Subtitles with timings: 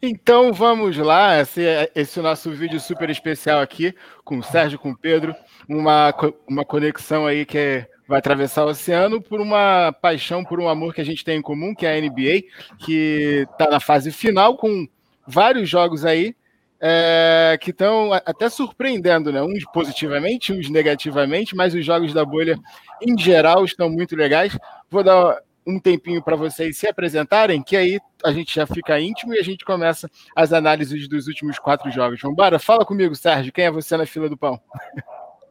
[0.00, 1.60] Então vamos lá, esse,
[1.92, 3.92] esse nosso vídeo super especial aqui
[4.24, 5.34] com o Sérgio, com o Pedro,
[5.68, 6.14] uma,
[6.48, 11.00] uma conexão aí que vai atravessar o oceano por uma paixão, por um amor que
[11.00, 12.44] a gente tem em comum, que é a NBA,
[12.78, 14.86] que está na fase final com
[15.26, 16.34] vários jogos aí
[16.80, 19.42] é, que estão até surpreendendo, né?
[19.42, 22.56] Uns positivamente, uns negativamente, mas os jogos da bolha
[23.02, 24.56] em geral estão muito legais.
[24.88, 25.38] Vou dar
[25.68, 29.42] um tempinho para vocês se apresentarem, que aí a gente já fica íntimo e a
[29.42, 32.18] gente começa as análises dos últimos quatro jogos.
[32.22, 32.58] Vamos embora?
[32.58, 33.52] Fala comigo, Sérgio.
[33.52, 34.58] Quem é você na fila do pão?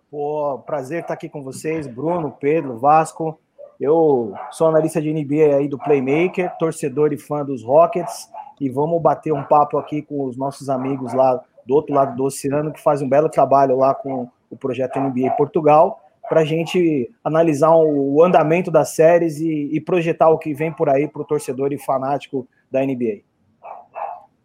[0.09, 3.39] Pô, prazer estar aqui com vocês, Bruno, Pedro, Vasco.
[3.80, 8.27] Eu sou analista de NBA aí do Playmaker, torcedor e fã dos Rockets,
[8.59, 12.23] e vamos bater um papo aqui com os nossos amigos lá do outro lado do
[12.23, 17.09] oceano, que fazem um belo trabalho lá com o projeto NBA Portugal para a gente
[17.23, 21.26] analisar o andamento das séries e, e projetar o que vem por aí para o
[21.26, 23.22] torcedor e fanático da NBA.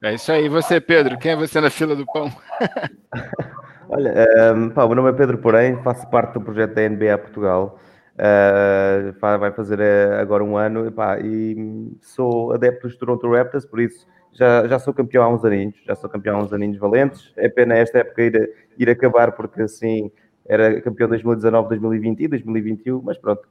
[0.02, 0.46] É isso aí.
[0.46, 1.18] E você, Pedro?
[1.18, 2.30] Quem é você na fila do pão?
[3.88, 6.88] Olha, um, ehm, pá, o meu nome é Pedro Porém, faço parte do projeto da
[6.88, 7.78] NBA Portugal.
[8.14, 13.80] Uh, vai fazer eh, agora um ano pá, e sou adepto dos Toronto Raptors, por
[13.80, 17.32] isso já, já sou campeão há uns aninhos, já sou campeão há uns aninhos valentes.
[17.36, 20.10] É pena esta época ir, ir acabar, porque assim
[20.46, 23.42] era campeão 2019, 2020 e 2021, mas pronto.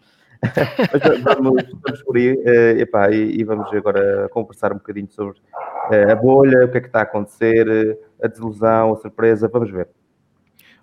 [1.23, 5.37] mas vamos, vamos por aí uh, epá, e, e, vamos agora conversar um bocadinho sobre
[5.37, 9.69] uh, a bolha, o que é que está a acontecer, a desilusão, a surpresa, vamos
[9.69, 9.87] ver.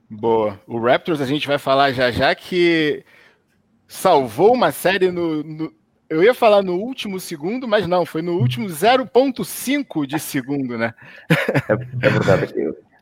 [0.08, 0.58] Boa.
[0.66, 3.04] O Raptors a gente vai falar já já que
[3.86, 5.72] salvou uma série no, no,
[6.08, 10.94] eu ia falar no último segundo, mas não, foi no último 0.5 de segundo, né?
[11.30, 12.54] É, é verdade.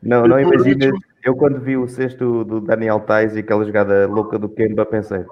[0.02, 0.92] Não, não imagina.
[1.26, 5.24] Eu, quando vi o sexto do Daniel Tais e aquela jogada louca do Kemba, pensei: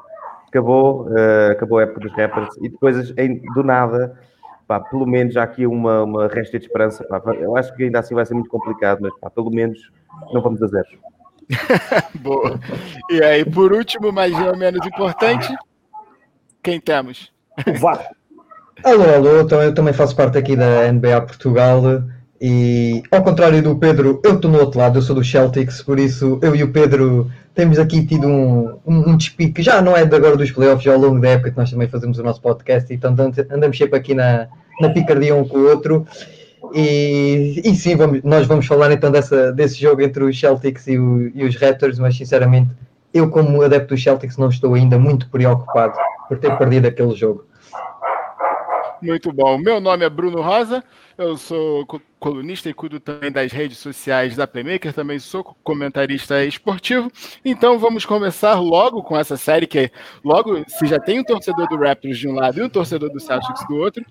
[0.48, 2.48] acabou, uh, acabou a época dos rappers.
[2.60, 4.18] E depois, em, do nada,
[4.66, 7.04] pá, pelo menos há aqui uma, uma resta de esperança.
[7.04, 7.22] Pá.
[7.38, 9.78] Eu acho que ainda assim vai ser muito complicado, mas pá, pelo menos
[10.32, 10.98] não vamos a zeros.
[12.20, 12.58] Boa.
[13.08, 15.54] E aí, por último, mas não menos importante,
[16.60, 17.32] quem temos?
[17.78, 18.04] Vá.
[18.82, 21.80] Alô, alô, eu também faço parte aqui da NBA Portugal.
[22.46, 25.98] E ao contrário do Pedro, eu estou no outro lado, eu sou do Celtics, por
[25.98, 30.04] isso eu e o Pedro temos aqui tido um, um, um despique, já não é
[30.04, 32.42] de agora dos playoffs, já ao longo da época que nós também fazemos o nosso
[32.42, 33.16] podcast, e então
[33.50, 36.06] andamos sempre aqui na, na picardia um com o outro.
[36.74, 40.98] E, e sim, vamos, nós vamos falar então dessa, desse jogo entre os Celtics e,
[40.98, 42.68] o, e os Raptors, mas sinceramente,
[43.14, 45.94] eu, como adepto dos Celtics, não estou ainda muito preocupado
[46.28, 47.46] por ter perdido aquele jogo.
[49.04, 49.58] Muito bom.
[49.58, 50.82] Meu nome é Bruno Rosa,
[51.18, 51.86] eu sou
[52.18, 57.12] colunista e cuido também das redes sociais da Playmaker, também sou comentarista esportivo.
[57.44, 59.92] Então vamos começar logo com essa série que
[60.24, 63.20] logo se já tem um torcedor do Raptors de um lado e um torcedor do
[63.20, 64.02] Celtics do outro.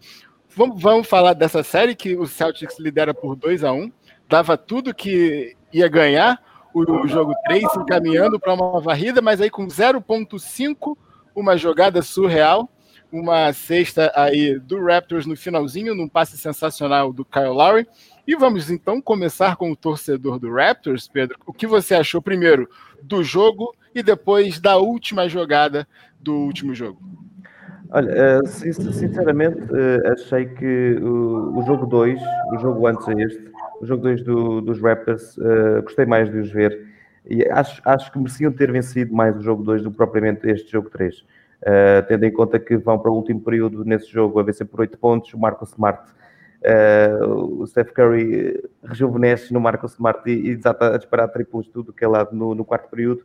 [0.56, 3.92] Vamos, vamos falar dessa série que o Celtics lidera por 2 a 1
[4.30, 6.40] dava tudo que ia ganhar
[6.72, 10.96] o, jogo 3, encaminhando para uma varrida, mas aí com 0.5,
[11.36, 12.70] uma jogada surreal
[13.13, 17.88] uma cesta aí do Raptors no finalzinho, num passe sensacional do Kyle Lowry.
[18.28, 21.38] E vamos então começar com o torcedor do Raptors, Pedro.
[21.46, 22.68] O que você achou primeiro
[23.03, 25.88] do jogo e depois da última jogada
[26.19, 27.00] do último jogo?
[27.91, 32.19] Olha, eh, sinceramente, eh, achei que o jogo 2,
[32.56, 36.40] o jogo antes a este, o jogo 2 do, dos Raptors, eh, gostei mais de
[36.40, 36.91] os ver
[37.29, 40.72] e acho, acho que mereciam ter vencido mais o jogo 2 do que propriamente este
[40.72, 41.23] jogo 3.
[41.63, 44.81] Uh, tendo em conta que vão para o último período nesse jogo a vencer por
[44.81, 46.03] 8 pontos, o Marcos Smart,
[46.62, 51.94] uh, o Steph Curry rejuvenesce no Marcos Smart e, e desata a disparar triplos tudo
[51.94, 53.23] que é lá no, no, quarto período.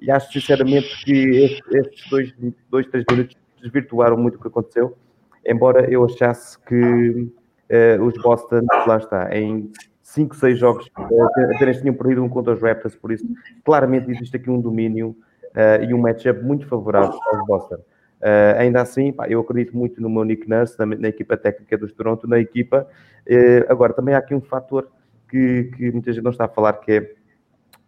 [0.00, 2.32] E acho sinceramente que estes dois,
[2.70, 4.96] dois, três minutos desvirtuaram muito o que aconteceu,
[5.44, 9.68] embora eu achasse que uh, os Boston, lá está, em
[10.00, 10.90] 5, 6 jogos
[11.56, 13.26] apenas tinham perdido um contra os Raptors, por isso
[13.64, 15.16] claramente existe aqui um domínio
[15.50, 17.76] uh, e um matchup muito favorável aos Boston.
[18.20, 21.78] Uh, ainda assim, pá, eu acredito muito no meu Nick Nurse, na, na equipa técnica
[21.78, 22.86] dos Toronto, na equipa.
[23.26, 24.90] Uh, agora, também há aqui um fator
[25.28, 27.14] que, que, muita gente não está a falar, que é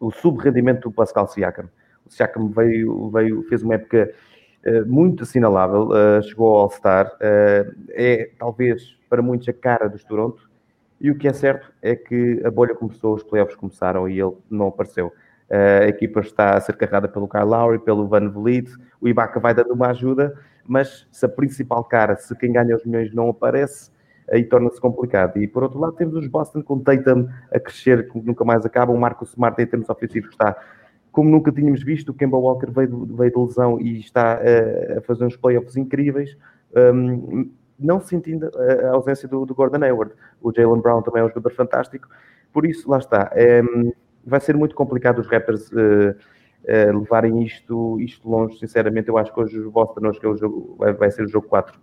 [0.00, 1.68] o subrendimento do Pascal Siakam.
[2.06, 4.10] O Siakam veio, veio fez uma época
[4.66, 5.90] uh, muito assinalável,
[6.22, 7.14] chegou ao All-Star,
[7.90, 10.50] é talvez para muitos a cara dos Toronto,
[10.98, 14.34] e o que é certo é que a bolha começou, os playoffs começaram e ele
[14.48, 15.12] não apareceu.
[15.52, 18.70] A equipa está a ser carregada pelo Kyle Lowry, pelo Van Vliet,
[19.00, 20.34] o Ibaka vai dando uma ajuda,
[20.66, 23.90] mas se a principal cara, se quem ganha os milhões não aparece,
[24.30, 25.38] aí torna-se complicado.
[25.38, 28.92] E por outro lado temos os Boston com Tatum a crescer, que nunca mais acaba,
[28.92, 30.56] o Marcos Smart em termos ofensivos está
[31.12, 34.40] como nunca tínhamos visto, o Kemba Walker veio, veio de lesão e está
[34.96, 36.36] a fazer uns playoffs incríveis.
[36.74, 40.14] Um, não sentindo a, ausência do, do, Gordon Hayward.
[40.40, 42.08] O Jalen Brown também é um jogador fantástico,
[42.52, 43.30] por isso, lá está.
[43.34, 43.62] É,
[44.24, 46.14] vai ser muito complicado os Raptors uh,
[46.64, 48.58] uh, levarem isto, isto longe.
[48.58, 51.24] Sinceramente, eu acho que hoje os Boston hoje que é o jogo, vai, vai ser
[51.24, 51.78] o jogo 4.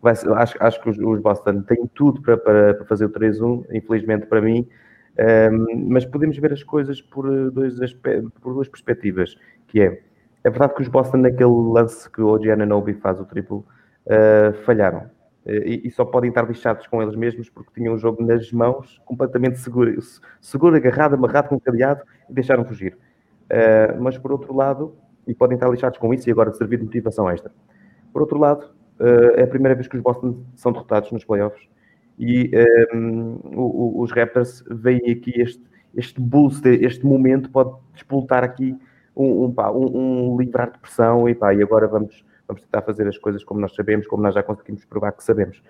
[0.00, 3.10] Vai ser, acho, acho que os, os, Boston têm tudo para, para, para fazer o
[3.10, 4.68] 3-1, infelizmente para mim.
[5.16, 7.78] Um, mas podemos ver as coisas por, dois
[8.40, 9.36] por duas perspectivas,
[9.68, 10.02] que é,
[10.42, 13.64] é verdade que os Boston naquele lance que o OG Ananobi faz o triplo,
[14.06, 15.08] uh, falharam.
[15.46, 18.50] Uh, e, e, só podem estar lixados com eles mesmos porque tinham o jogo nas
[18.50, 19.94] mãos, completamente seguro,
[20.40, 22.96] seguro agarrado, amarrado com um cadeado e deixaram fugir.
[23.44, 24.96] Uh, mas por outro lado,
[25.26, 27.52] e podem estar lixados com isso e agora servir de motivação extra.
[28.12, 28.74] Por outro lado,
[29.36, 31.68] é a primeira vez que os Boston são derrotados nos playoffs
[32.18, 32.50] e
[32.94, 35.62] um, o, os Raptors veem aqui este,
[35.96, 38.76] este boost, este momento pode despoltar aqui
[39.16, 42.82] um, um, pá, um, um livrar de pressão e, pá, e agora vamos, vamos tentar
[42.82, 45.62] fazer as coisas como nós sabemos, como nós já conseguimos provar que sabemos.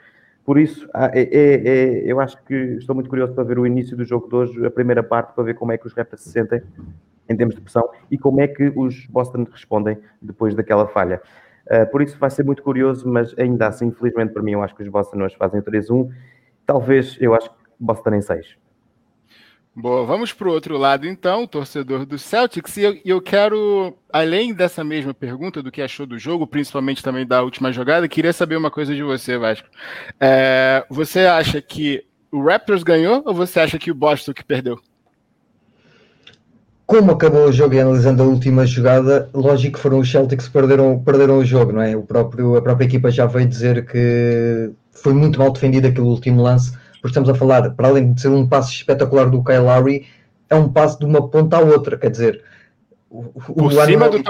[0.45, 3.97] Por isso, é, é, é, eu acho que estou muito curioso para ver o início
[3.97, 6.31] do jogo de hoje, a primeira parte, para ver como é que os Raptors se
[6.31, 6.63] sentem
[7.29, 11.23] em termos de pressão e como é que os Boston respondem depois daquela falha.
[11.67, 14.75] Uh, por isso vai ser muito curioso, mas ainda assim, infelizmente para mim, eu acho
[14.75, 16.11] que os Boston hoje fazem 3-1
[16.67, 18.57] Talvez, eu acho que Boston em 6.
[19.77, 24.55] Boa, vamos para o outro lado então, torcedor do Celtics, e eu, eu, quero, além
[24.55, 28.57] dessa mesma pergunta do que achou do jogo, principalmente também da última jogada, queria saber
[28.57, 29.67] uma coisa de você, Vasco.
[30.21, 34.79] É, você acha que o Raptors ganhou ou você acha que o Boston que perdeu?
[36.87, 40.53] Como acabou o jogo e analisando a última jogada, lógico que foram os Celtics que
[40.53, 41.97] perderam, perderam o jogo, não é?
[41.97, 46.43] O próprio, a própria equipa já veio dizer que foi muito mal defendido aquele último
[46.43, 50.07] lance, porque estamos a falar, para além de ser um passe espetacular do Kyle Lowry,
[50.49, 52.43] é um passe de uma ponta à outra, quer dizer,
[53.11, 54.23] o, Por o cima do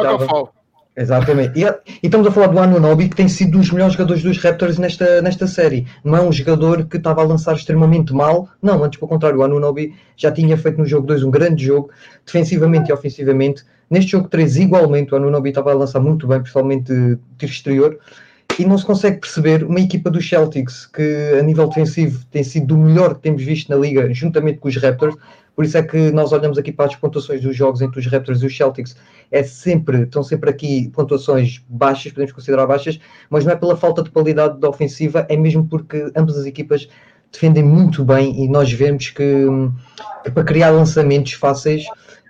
[0.96, 1.56] Exatamente.
[1.56, 1.72] E, e,
[2.02, 5.22] estamos a falar do Anunobi, que tem sido um dos melhores jogadores dos Raptors nesta,
[5.22, 5.86] nesta série.
[6.02, 8.48] Não é um jogador que estava a lançar extremamente mal.
[8.60, 11.90] Não, antes pelo contrário, o Anunobi já tinha feito no jogo 2 um grande jogo,
[12.26, 13.64] defensivamente e ofensivamente.
[13.88, 17.98] Neste jogo 3, igualmente, o Anunobi estava a lançar muito bem, principalmente de tiro exterior
[18.58, 22.68] e não se consegue perceber uma equipa dos Celtics que a nível defensivo tem sido
[22.68, 25.16] do melhor que temos visto na liga, juntamente com os Raptors.
[25.56, 28.42] Por isso é que nós olhamos aqui para as pontuações dos jogos entre os Raptors
[28.42, 28.96] e os Celtics.
[29.30, 32.98] É sempre, estão sempre aqui pontuações baixas, podemos considerar baixas,
[33.28, 36.88] mas não é pela falta de qualidade da ofensiva, é mesmo porque ambas as equipas
[37.32, 39.46] defendem muito bem e nós vemos que,
[40.22, 41.84] que para criar lançamentos fáceis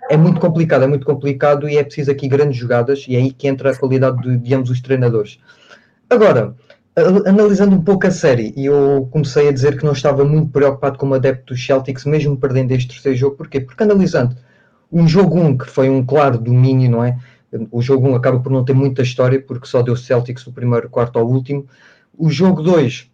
[0.09, 3.31] é muito complicado, é muito complicado e é preciso aqui grandes jogadas e é aí
[3.31, 5.39] que entra a qualidade de, de ambos os treinadores.
[6.09, 6.55] Agora,
[7.25, 10.97] analisando um pouco a série, e eu comecei a dizer que não estava muito preocupado
[10.97, 13.35] como adepto dos Celtics, mesmo perdendo este terceiro jogo.
[13.35, 13.59] Porquê?
[13.59, 14.35] Porque analisando
[14.91, 17.17] um jogo 1, que foi um claro domínio, não é?
[17.71, 20.89] O jogo 1 acaba por não ter muita história, porque só deu Celtics do primeiro
[20.89, 21.65] quarto ao último.
[22.17, 23.09] O jogo 2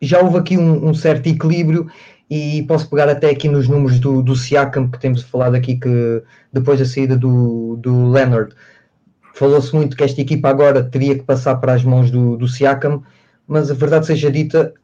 [0.00, 1.90] já houve aqui um, um, certo equilíbrio
[2.28, 6.22] e posso pegar até aqui nos números do, do Siakam, que temos falado aqui que
[6.52, 8.54] depois da saída do, do Leonard
[9.40, 13.02] Falou-se muito que esta equipa agora teria que passar para as mãos do, do Siakam,
[13.48, 14.74] mas a verdade seja dita,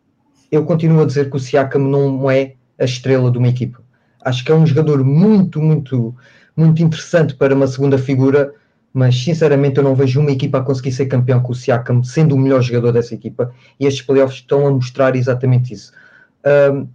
[0.51, 3.83] eu continuo a dizer que o Siakam não é a estrela de uma equipa.
[4.25, 6.17] Acho que é um jogador muito, muito,
[6.57, 8.51] muito interessante para uma segunda figura,
[8.95, 12.35] mas sinceramente eu não vejo uma equipa a conseguir ser campeão com o Siakam, sendo
[12.35, 15.93] o melhor jogador dessa equipa, e estes playoffs estão a mostrar exatamente isso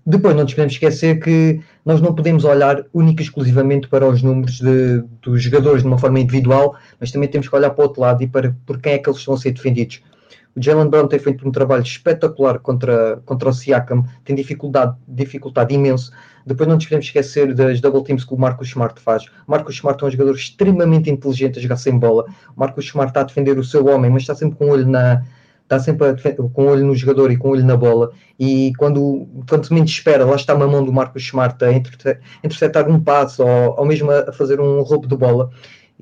[0.05, 4.21] depois, não nos podemos esquecer que nós não podemos olhar única e exclusivamente para os
[4.21, 7.87] números de, dos jogadores de uma forma individual, mas também temos que olhar para o
[7.87, 10.01] outro lado e para por quem é que eles estão a ser defendidos.
[10.55, 15.73] O Jalen Brown tem feito um trabalho espetacular contra, contra o Siakam, tem dificuldade, dificuldade
[15.73, 16.11] imenso.
[16.45, 19.23] Depois não nos podemos esquecer das double teams que o Marcus Smart faz.
[19.47, 22.25] O Marcus Smart é um jogador extremamente inteligente a jogar sem bola.
[22.55, 24.87] O Marcus Smart está a defender o seu homem, mas está sempre com o olho
[24.87, 25.23] na,
[25.71, 26.13] está sempre
[26.53, 29.89] com o olho no jogador e com o olho na bola, e quando, quando menos
[29.89, 31.71] espera, lá está uma mão do Marcos Smart a
[32.43, 35.49] interceptar um passo ou, ou mesmo a fazer um roubo de bola.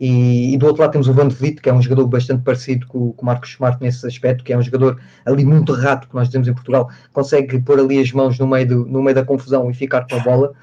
[0.01, 2.87] E, e, do outro lado temos o Van Vliet, que é um jogador bastante parecido
[2.87, 6.15] com, com o Marcos Smart nesse aspecto, que é um jogador ali muito rato, que
[6.15, 9.25] nós dizemos em Portugal, consegue pôr ali as mãos no meio, do, no meio da
[9.25, 10.53] confusão e ficar com a bola.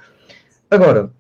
[0.71, 1.11] Agora,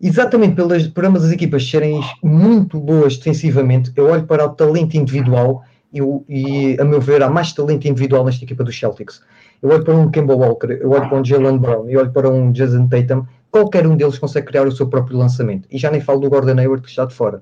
[0.00, 4.96] exatamente pelas, por ambas as equipas serem muito boas defensivamente, eu olho para o talento
[4.96, 5.62] individual
[5.98, 9.22] e, e, a meu ver, há mais talento individual nesta equipa dos Celtics.
[9.62, 12.28] Eu olho para um Kemba Walker, eu olho para um Jalen Brown, eu olho para
[12.28, 15.66] um Jason Tatum, qualquer um deles consegue criar o seu próprio lançamento.
[15.70, 17.40] E já nem falo do Gordon Hayward que está de fora.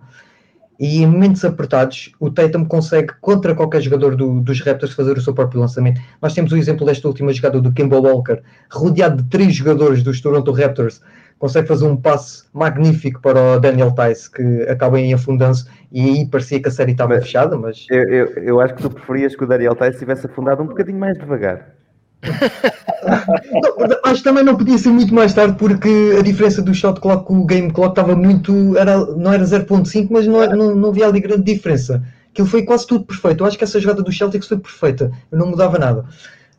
[0.79, 5.21] E em momentos apertados, o Tatum consegue, contra qualquer jogador do, dos Raptors, fazer o
[5.21, 6.01] seu próprio lançamento.
[6.21, 10.21] Nós temos o exemplo desta última jogada do Kemba Walker, rodeado de três jogadores dos
[10.21, 11.01] Toronto Raptors,
[11.39, 16.27] consegue fazer um passe magnífico para o Daniel Tice, que acaba em afundando-se, e aí
[16.27, 17.87] parecia que a série estava mas, fechada, mas...
[17.91, 20.99] Eu, eu, eu, acho que tu preferias que o Daniel Tice tivesse afundado um bocadinho
[20.99, 21.75] mais devagar.
[22.25, 27.01] não, acho que também não podia ser muito mais tarde, porque a diferença do shot
[27.01, 28.77] clock com o game clock estava muito...
[28.79, 32.03] Era, não era 0.5, mas não, não, não havia ali grande diferença.
[32.35, 33.45] Aquilo foi quase tudo perfeito.
[33.45, 35.13] Eu acho que essa jogada do Celtics foi perfeita.
[35.31, 36.05] Eu não mudava nada.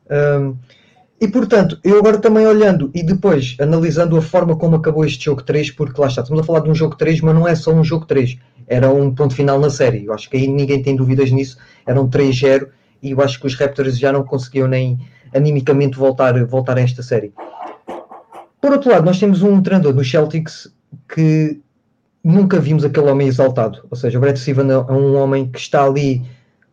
[0.10, 0.55] Um,
[1.19, 5.41] e portanto, eu agora também olhando e depois analisando a forma como acabou este jogo
[5.43, 7.72] 3, porque lá está, estamos a falar de um jogo 3, mas não é só
[7.72, 10.05] um jogo 3, era um ponto final na série.
[10.05, 12.67] Eu acho que aí ninguém tem dúvidas nisso, era um 3-0
[13.01, 15.00] e eu acho que os Raptors já não conseguiam nem
[15.34, 17.34] animicamente voltar, voltar a esta série.
[18.60, 20.74] Por outro lado, nós temos um treinador no Celtics
[21.07, 21.62] que
[22.24, 23.86] nunca vimos aquele homem exaltado.
[23.89, 26.24] Ou seja, o Brett Steven é um homem que está ali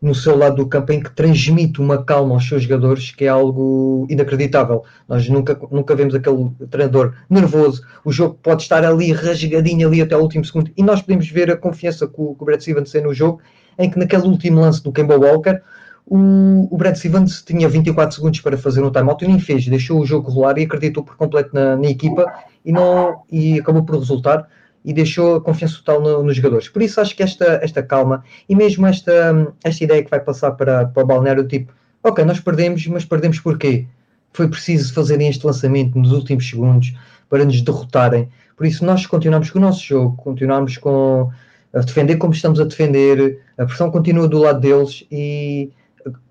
[0.02, 3.28] no seu lado do campo em que transmite uma calma aos seus jogadores que é
[3.28, 4.82] algo inacreditável.
[5.08, 7.86] Nós nunca, nunca vemos aquele treinador nervoso.
[8.04, 11.52] O jogo pode estar ali rasgadinho ali até o último segundo e nós podemos ver
[11.52, 13.40] a confiança que o, que o Stevens tem no jogo
[13.78, 15.60] em que naquele último lance do Kemba Walker
[16.04, 20.00] o, o Brad Stevens tinha 24 segundos para fazer um timeout e nem fez, deixou
[20.00, 22.26] o jogo rolar e acreditou por completo na, na equipa
[22.64, 24.48] e, não, e acabou por resultar
[24.84, 26.68] e deixou a confiança total no, nos jogadores.
[26.68, 30.52] Por isso acho que esta, esta calma e mesmo esta, esta ideia que vai passar
[30.52, 31.72] para, para o balneário, tipo,
[32.02, 33.86] ok, nós perdemos, mas perdemos porquê?
[34.32, 36.94] Foi preciso fazerem este lançamento nos últimos segundos
[37.28, 38.28] para nos derrotarem.
[38.56, 41.30] Por isso nós continuamos com o nosso jogo, continuamos com
[41.72, 45.70] a defender como estamos a defender, a pressão continua do lado deles e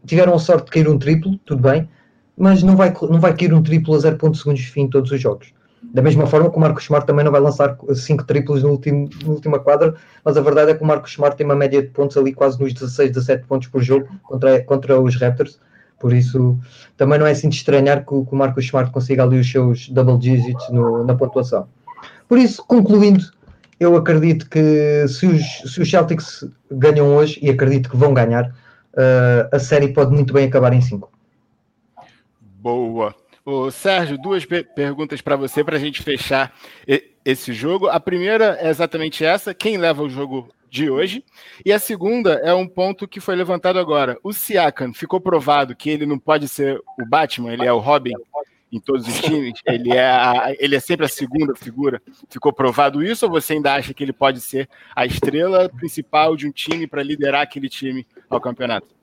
[0.05, 1.89] tiveram a sorte de cair um triplo, tudo bem,
[2.38, 5.20] mas não vai, não vai cair um triplo a 0.2 segundos de fim todos os
[5.20, 5.53] jogos.
[5.83, 9.09] Da mesma forma que o Marcos Smart também não vai lançar 5 triplos no último,
[9.23, 11.89] na última quadra, mas a verdade é que o Marcos Smart tem uma média de
[11.89, 15.59] pontos ali quase nos 16, 17 pontos por jogo contra, contra os Raptors.
[16.00, 16.57] Por isso,
[16.97, 19.89] também não é assim de estranhar que, que o Marcos Smart consiga ali os seus
[19.89, 21.67] double digits no, na pontuação.
[22.27, 23.23] Por isso, concluindo,
[23.79, 28.50] eu acredito que se os, se os Celtics ganham hoje, e acredito que vão ganhar,
[28.93, 31.11] uh, a série pode muito bem acabar em 5.
[32.61, 33.15] Boa.
[33.43, 36.53] Ô, Sérgio, duas perguntas para você para a gente fechar
[37.25, 37.88] esse jogo.
[37.88, 41.25] A primeira é exatamente essa: quem leva o jogo de hoje?
[41.65, 44.17] E a segunda é um ponto que foi levantado agora.
[44.24, 48.13] O Siakam ficou provado que ele não pode ser o Batman, ele é o Robin
[48.71, 52.01] em todos os times, ele é, a, ele é sempre a segunda figura.
[52.29, 56.48] Ficou provado isso ou você ainda acha que ele pode ser a estrela principal de
[56.48, 59.00] um time para liderar aquele time ao campeonato?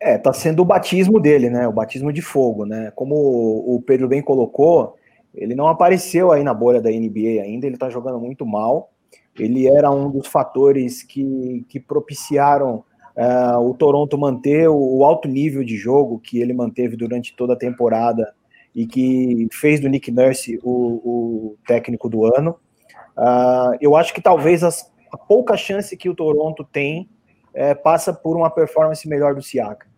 [0.00, 1.68] É, tá sendo o batismo dele, né?
[1.68, 2.90] O batismo de fogo, né?
[2.96, 4.96] Como o Pedro bem colocou,
[5.34, 8.90] ele não apareceu aí na bolha da NBA ainda, ele tá jogando muito mal.
[9.38, 12.84] Ele era um dos fatores que, que propiciaram
[13.16, 17.52] uh, o Toronto manter o, o, alto nível de jogo que ele manteve durante toda
[17.52, 18.32] a temporada
[18.74, 22.56] e que fez do Nick Nurse o, o técnico do ano.
[23.16, 27.08] Uh, eu acho que talvez as, a pouca chance que o Toronto tem
[27.52, 29.89] é, passa por uma performance melhor do Siaka.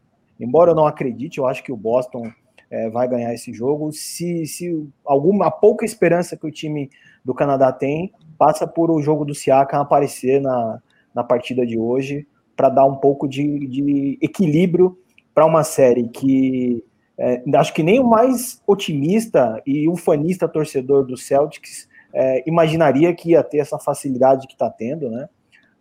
[0.43, 2.31] Embora eu não acredite, eu acho que o Boston
[2.71, 3.93] é, vai ganhar esse jogo.
[3.93, 6.91] Se, se alguma pouca esperança que o time
[7.25, 10.81] do Canadá tem, passa por o jogo do Siakam aparecer na,
[11.15, 14.99] na partida de hoje para dar um pouco de, de equilíbrio
[15.35, 16.85] para uma série que
[17.19, 23.31] é, acho que nem o mais otimista e ufanista torcedor do Celtics é, imaginaria que
[23.31, 25.29] ia ter essa facilidade que está tendo, né?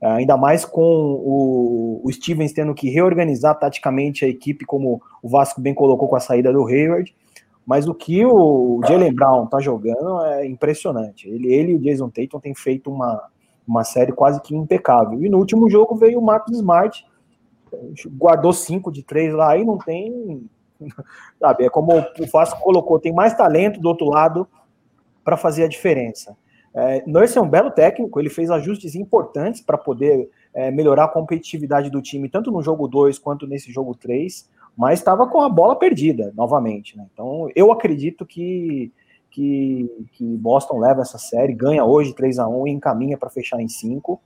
[0.02, 5.30] É, ainda mais com o, o, Stevens tendo que reorganizar taticamente a equipe, como o
[5.30, 7.16] Vasco bem colocou com a saída do Hayward.
[7.64, 11.30] Mas o que o Jalen Brown tá jogando é impressionante.
[11.30, 13.30] Ele, ele e o Jason Tatum têm feito uma,
[13.68, 15.24] uma série quase que impecável.
[15.24, 17.06] E no último jogo veio o Marcos Smart,
[18.18, 20.50] guardou cinco de três lá e não tem.
[21.40, 24.48] Sabe, é como o Vasco colocou, tem mais talento do outro lado
[25.24, 26.36] para fazer a diferença.
[26.74, 31.10] É, Nurse é um belo técnico, ele fez ajustes importantes para poder é, melhorar a
[31.10, 35.50] competitividade do time, tanto no jogo 2 quanto nesse jogo 3, mas estava com a
[35.50, 36.98] bola perdida novamente.
[36.98, 37.06] Né?
[37.14, 38.92] Então eu acredito que,
[39.30, 43.62] que, que, Boston leva essa série, ganha hoje 3 a 1 e encaminha para fechar
[43.62, 44.22] em 5.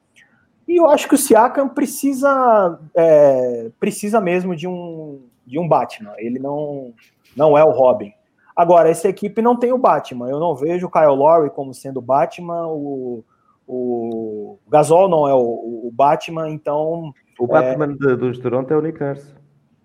[0.68, 6.14] E eu acho que o Siakam precisa, é, precisa mesmo de um, de um Batman.
[6.18, 6.94] Ele não,
[7.36, 8.12] não é o Robin.
[8.56, 10.30] Agora, essa equipe não tem o Batman.
[10.30, 13.24] Eu não vejo o Kyle Lowry como sendo o Batman, o,
[13.68, 17.14] o Gasol não é o, o Batman, então.
[17.38, 18.16] O Batman é...
[18.16, 19.36] dos Toronto é o Nick Nurse.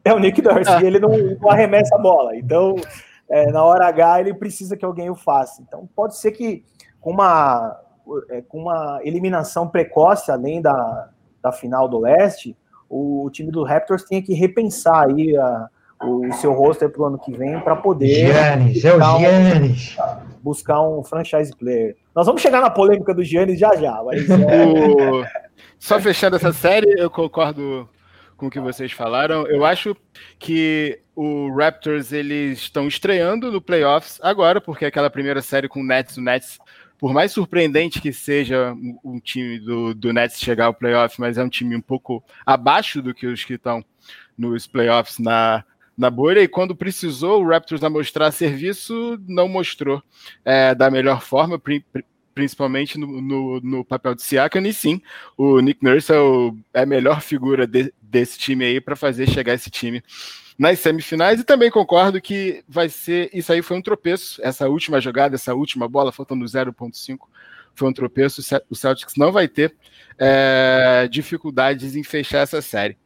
[0.04, 2.36] É o Nick Nurse, e ele não, não, arremessa a bola.
[2.36, 2.76] Então,
[3.28, 5.60] é, na hora H, ele precisa que alguém o faça.
[5.62, 6.64] Então, pode ser que
[7.00, 7.76] com uma,
[8.30, 11.10] é, com uma eliminação precoce, além da,
[11.42, 12.56] da final do leste,
[12.88, 15.68] o, o time do Raptors tenha que repensar aí a
[16.02, 18.26] o seu roster para o ano que vem para poder.
[18.26, 19.96] Giannis, é o Giannis.
[20.42, 21.96] buscar um franchise player.
[22.14, 24.64] Nós vamos chegar na polêmica do Giannis já já, mas é...
[24.64, 25.24] o...
[25.78, 27.88] Só fechando essa série, eu concordo
[28.36, 29.46] com o que vocês falaram.
[29.46, 29.94] Eu acho
[30.38, 35.84] que o Raptors eles estão estreando no playoffs agora, porque aquela primeira série com o
[35.84, 36.58] Nets, o Nets,
[36.98, 41.44] por mais surpreendente que seja um time do, do Nets chegar ao playoff, mas é
[41.44, 43.84] um time um pouco abaixo do que os que estão
[44.36, 45.62] nos playoffs na,
[45.96, 46.40] na bolha.
[46.40, 50.02] E quando precisou o Raptors a mostrar serviço, não mostrou
[50.44, 51.60] é, da melhor forma,
[52.34, 55.00] principalmente no, no, no, papel de Siakam, e sim,
[55.36, 59.28] o Nick Nurse é, o, é a melhor figura de, desse time aí para fazer
[59.28, 60.02] chegar esse time
[60.58, 65.00] nas semifinais, e também concordo que vai ser, isso aí foi um tropeço, essa última
[65.00, 67.18] jogada, essa última bola, faltando 0.5,
[67.74, 69.74] foi um tropeço, o Celtics não vai ter
[70.18, 72.98] é, dificuldades em fechar essa série.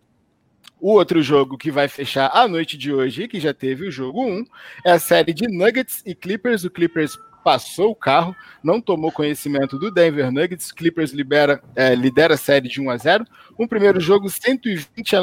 [0.80, 4.24] O outro jogo que vai fechar a noite de hoje, que já teve o jogo
[4.24, 4.44] 1,
[4.84, 6.64] é a série de Nuggets e Clippers.
[6.64, 10.72] O Clippers passou o carro, não tomou conhecimento do Denver Nuggets.
[10.72, 13.24] Clippers libera, é, lidera a série de 1 a 0.
[13.58, 15.16] Um primeiro jogo 120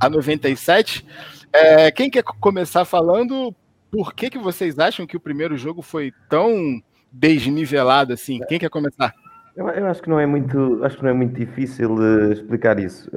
[0.00, 1.04] a 97.
[1.52, 3.54] É, quem quer começar falando?
[3.90, 8.40] Por que, que vocês acham que o primeiro jogo foi tão desnivelado assim?
[8.48, 9.14] Quem quer começar?
[9.56, 12.78] Eu, eu acho que não é muito, acho que não é muito difícil uh, explicar
[12.78, 13.08] isso.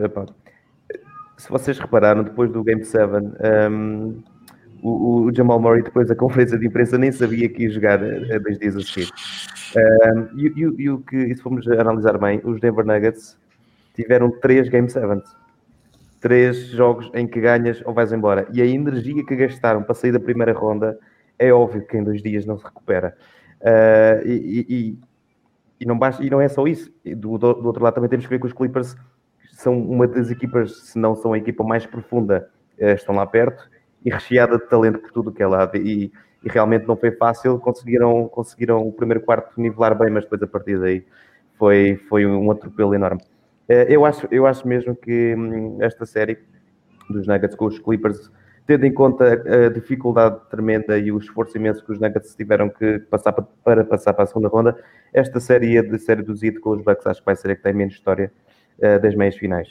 [1.40, 3.12] Se vocês repararam, depois do Game 7,
[3.72, 4.22] um,
[4.84, 8.38] o, o, Jamal Murray, depois da conferência de imprensa, nem sabia que ia jogar a
[8.40, 9.10] dois dias a seguir.
[9.76, 13.38] Um, e, e, e, o que, e se formos analisar bem, os Denver Nuggets
[13.96, 15.24] tiveram três Game 7
[16.20, 18.46] três jogos em que ganhas ou vais embora.
[18.52, 21.00] E a energia que gastaram para sair da primeira ronda
[21.38, 23.16] é óbvio que em dois dias não se recupera.
[23.62, 25.00] Uh, e, e,
[25.80, 26.92] e, não basta, e não é só isso.
[27.06, 28.98] Do, do, outro lado também temos que ver que os Clippers
[29.60, 32.50] são uma das equipas, se não são a equipa mais profunda,
[32.80, 33.70] uh, estão lá perto
[34.06, 35.76] e recheada de talento por tudo que é lado.
[35.76, 37.60] E, e, realmente não foi fácil.
[37.60, 41.06] Conseguiram, conseguiram o primeiro quarto nivelar bem, mas depois a partir daí
[41.58, 43.22] foi, foi um atropelo enorme.
[43.68, 46.40] Eh, eu acho, eu acho mesmo que hum, esta série
[47.10, 48.32] dos Nuggets com os Clippers,
[48.66, 53.00] tendo em conta a dificuldade tremenda e o esforço imenso que os Nuggets tiveram que
[53.00, 54.78] passar para, para passar para a segunda ronda,
[55.14, 57.64] esta série de série do Zito com os Bucks acho que vai ser a que
[57.64, 58.32] tem menos história
[58.84, 59.68] uh, das meias finais.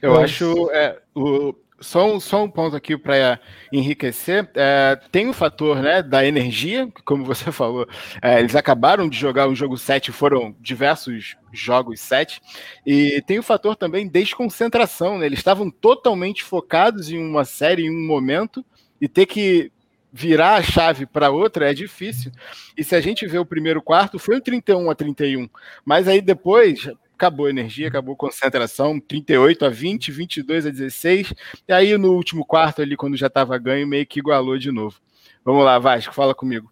[0.00, 3.38] Eu acho é, o, só um, só um ponto aqui para
[3.72, 4.48] enriquecer.
[4.54, 7.86] É, tem o fator né, da energia, como você falou.
[8.22, 12.40] É, eles acabaram de jogar um jogo 7, foram diversos jogos 7.
[12.86, 15.18] E tem o fator também desconcentração.
[15.18, 15.26] Né?
[15.26, 18.64] Eles estavam totalmente focados em uma série, em um momento,
[19.00, 19.70] e ter que
[20.16, 22.30] virar a chave para outra é difícil.
[22.78, 25.48] E se a gente vê o primeiro quarto, foi um 31 a 31.
[25.84, 31.34] Mas aí depois, acabou a energia, acabou a concentração, 38 a 20, 22 a 16,
[31.68, 34.96] e aí no último quarto ali, quando já estava ganho, meio que igualou de novo.
[35.44, 36.70] Vamos lá, Vasco, fala comigo.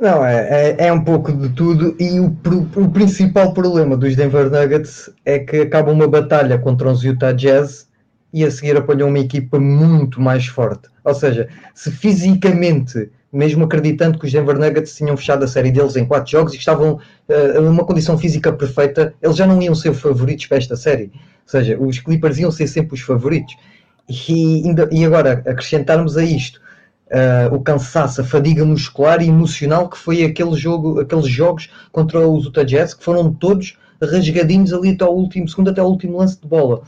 [0.00, 2.26] Não, é, é, é um pouco de tudo, e o,
[2.76, 7.88] o, principal problema dos Denver Nuggets é que acaba uma batalha contra os Utah Jazz
[8.32, 10.88] e a seguir apanham uma equipa muito mais forte.
[11.02, 15.96] Ou seja, se fisicamente mesmo acreditando que os Denver Nuggets tinham fechado a série deles
[15.96, 16.94] em quatro jogos e estavam
[17.28, 21.10] uh, numa condição física perfeita, eles já não iam ser favoritos para esta série.
[21.14, 23.54] Ou seja, os Clippers iam ser sempre os favoritos.
[24.08, 26.60] E, e agora, acrescentarmos a isto
[27.08, 32.26] uh, o cansaço, a fadiga muscular e emocional que foi aquele jogo, aqueles jogos contra
[32.26, 36.18] os Utah Jazz, que foram todos rasgadinhos ali até o último segundo, até o último
[36.18, 36.82] lance de bola.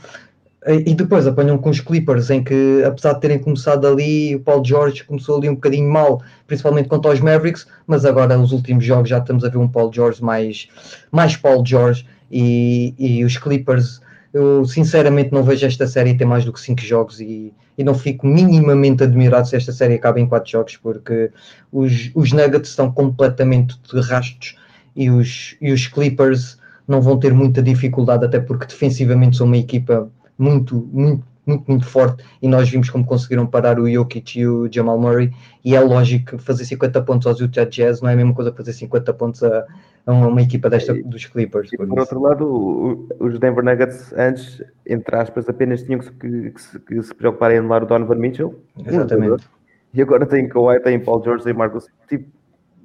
[0.67, 4.63] E depois apanham com os Clippers, em que, apesar de terem começado ali, o Paul
[4.63, 9.09] George começou ali um bocadinho mal, principalmente contra os Mavericks, mas agora nos últimos jogos
[9.09, 10.67] já estamos a ver um Paul George mais,
[11.11, 14.01] mais Paul George e, e os Clippers.
[14.31, 17.95] Eu sinceramente não vejo esta série ter mais do que 5 jogos e, e não
[17.95, 21.31] fico minimamente admirado se esta série acaba em 4 jogos, porque
[21.71, 24.55] os, os Nuggets estão completamente de rastos
[24.95, 29.57] e os, e os Clippers não vão ter muita dificuldade, até porque defensivamente são uma
[29.57, 30.07] equipa
[30.41, 34.71] muito, muito, muito, muito forte e nós vimos como conseguiram parar o Jokic e o
[34.71, 35.31] Jamal Murray
[35.63, 38.51] e é lógico que fazer 50 pontos aos Utah Jazz não é a mesma coisa
[38.51, 39.65] que fazer 50 pontos a,
[40.05, 41.71] a uma, equipa desta dos Clippers.
[41.71, 46.51] E por, por outro lado, os Denver Nuggets antes, entre aspas, apenas tinham que, que,
[46.51, 48.59] que, se, que se preocupar em anular o Donovan Mitchell.
[48.85, 49.47] Exatamente.
[49.93, 51.87] e agora tem Kawhi, tem Paul George, tem Marcos.
[52.09, 52.27] Tipo,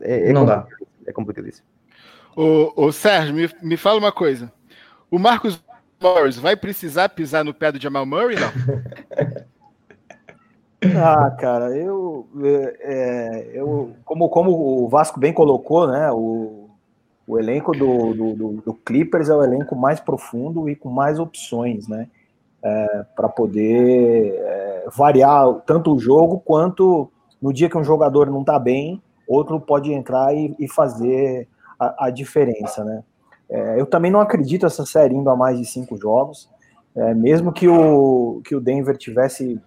[0.01, 0.67] é, é não dá.
[1.07, 1.67] É complicadíssimo.
[2.37, 4.53] O, o Sérgio, me, me fala uma coisa.
[5.11, 5.63] O Marcos
[6.01, 8.51] Morris vai precisar pisar no pé do Jamal Murray, não?
[11.03, 16.11] ah, cara, eu, é, é, eu como, como o Vasco bem colocou, né?
[16.13, 16.71] O,
[17.27, 21.89] o elenco do, do, do, Clippers é o elenco mais profundo e com mais opções,
[21.89, 22.09] né?
[22.63, 28.41] É, para poder é, variar tanto o jogo quanto no dia que um jogador não
[28.41, 33.03] está bem, outro pode entrar e, e fazer a, a, diferença, né?
[33.49, 36.49] É, eu também não acredito essa série indo a mais de cinco jogos,
[36.95, 39.61] é, mesmo que o, que o Denver tivesse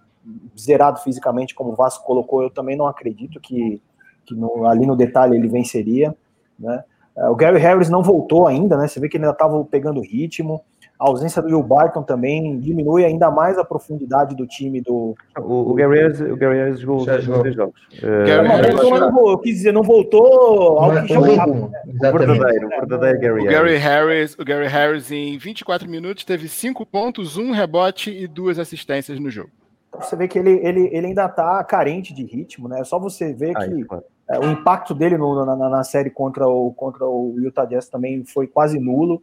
[0.58, 3.80] zerado fisicamente, como o Vasco colocou, eu também não acredito que,
[4.26, 6.14] que no, ali no detalhe ele venceria,
[6.58, 6.84] né?
[7.16, 8.86] É, o Gary Harris não voltou ainda, né?
[8.86, 10.62] Você vê que ele ainda estava pegando ritmo.
[11.00, 15.14] A ausência do Will Barton também diminui ainda mais a profundidade do time do.
[15.38, 17.74] O, o Gary Harris, o Gary Harris jogou já jogou três jogos.
[18.02, 21.50] Harris, não, eu quis dizer, não voltou ao que jogava.
[21.50, 21.70] O
[22.02, 24.34] verdadeiro, o verdadeiro Gary, o Gary Harris.
[24.38, 29.30] O Gary Harris, em 24 minutos, teve 5 pontos, um rebote e duas assistências no
[29.30, 29.50] jogo.
[29.88, 32.80] Então você vê que ele, ele, ele ainda está carente de ritmo, né?
[32.80, 33.86] É só você ver que
[34.28, 38.24] é, o impacto dele no, na, na, série contra o, contra o Utah Jazz também
[38.24, 39.20] foi quase nulo.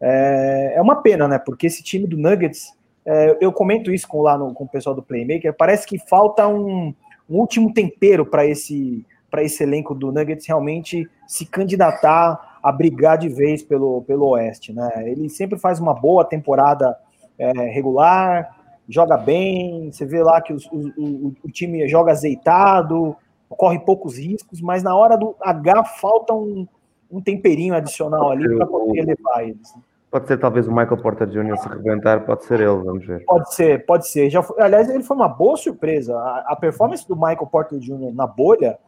[0.00, 1.38] É, é uma pena, né?
[1.38, 2.72] Porque esse time do Nuggets,
[3.04, 6.46] é, eu comento isso com, lá no, com o pessoal do Playmaker, parece que falta
[6.46, 6.94] um,
[7.28, 9.04] um último tempero para esse,
[9.38, 14.90] esse elenco do Nuggets realmente se candidatar a brigar de vez pelo, pelo Oeste, né?
[15.06, 16.96] Ele sempre faz uma boa temporada
[17.38, 18.56] é, regular,
[18.88, 23.16] joga bem, você vê lá que o, o, o time joga azeitado,
[23.48, 26.66] corre poucos riscos, mas na hora do H falta um,
[27.10, 29.74] um temperinho adicional ali para poder levar eles.
[29.74, 29.82] Né?
[30.10, 31.56] Pode ser talvez o Michael Porter Jr.
[31.58, 33.24] se rebentar, pode ser ele, vamos ver.
[33.26, 34.30] Pode ser, pode ser.
[34.30, 36.16] Já foi, aliás, ele foi uma boa surpresa.
[36.16, 38.14] A, a, performance do Michael Porter Jr.
[38.14, 38.78] na bolha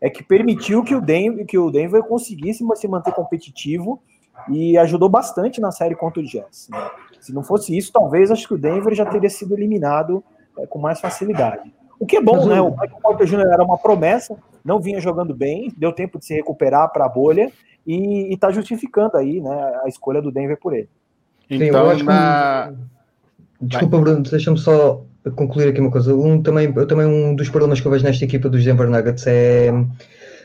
[0.00, 4.02] é que permitiu que o Denver, que o Denver conseguisse se manter competitivo
[4.48, 6.68] e ajudou bastante na série contra o Jazz.
[6.70, 6.90] Né?
[7.20, 10.24] Se não fosse isso, talvez acho que o Denver já teria sido eliminado
[10.58, 11.72] é, com mais facilidade.
[12.00, 12.60] O que é bom, Mas né?
[12.60, 13.46] O Michael Porter Jr.
[13.52, 17.50] era uma promessa, não vinha jogando bem, deu tempo de se recuperar para a bolha
[17.86, 20.88] e está justificando aí né, a escolha do Denver por ele.
[21.50, 22.72] Então, Sim, na...
[23.58, 23.66] que...
[23.66, 26.14] Desculpa, Bruno, deixa-me só concluir aqui uma coisa.
[26.14, 29.70] Um, também, também um dos problemas que eu vejo nesta equipa dos Denver Nuggets é.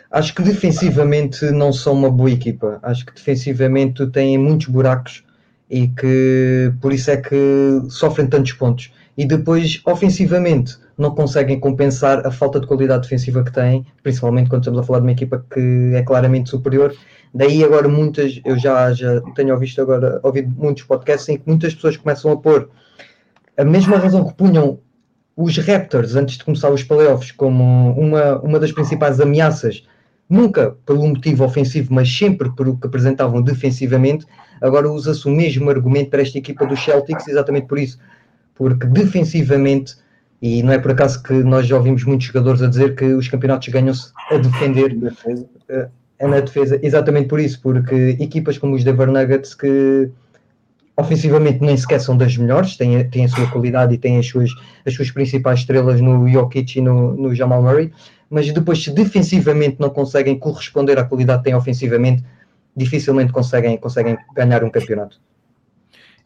[0.10, 2.80] Acho que defensivamente não são uma boa equipa.
[2.82, 5.26] Acho que defensivamente têm muitos buracos
[5.70, 8.94] e que por isso é que sofrem tantos pontos.
[9.18, 14.62] E depois, ofensivamente, não conseguem compensar a falta de qualidade defensiva que têm, principalmente quando
[14.62, 16.94] estamos a falar de uma equipa que é claramente superior.
[17.34, 21.74] Daí agora muitas, eu já, já tenho ouvido agora, ouvido muitos podcasts em que muitas
[21.74, 22.70] pessoas começam a pôr
[23.58, 24.80] a mesma razão que punham
[25.36, 29.84] os Raptors antes de começar os playoffs como uma, uma das principais ameaças,
[30.30, 34.26] nunca pelo motivo ofensivo, mas sempre por o que apresentavam defensivamente,
[34.62, 38.00] agora usa-se o mesmo argumento para esta equipa dos Celtics, exatamente por isso,
[38.58, 39.96] porque defensivamente
[40.42, 43.28] e não é por acaso que nós já ouvimos muitos jogadores a dizer que os
[43.28, 44.96] campeonatos ganham-se a defender.
[46.20, 50.10] É na defesa, exatamente por isso, porque equipas como os Denver Nuggets que
[50.96, 54.50] ofensivamente nem sequer são das melhores, têm, têm a sua qualidade e têm as suas,
[54.84, 57.94] as suas principais estrelas no Jokic e no, no Jamal Murray,
[58.32, 62.24] mas depois se defensivamente não conseguem corresponder à qualidade que têm ofensivamente,
[62.76, 65.22] dificilmente conseguem, conseguem ganhar um campeonato.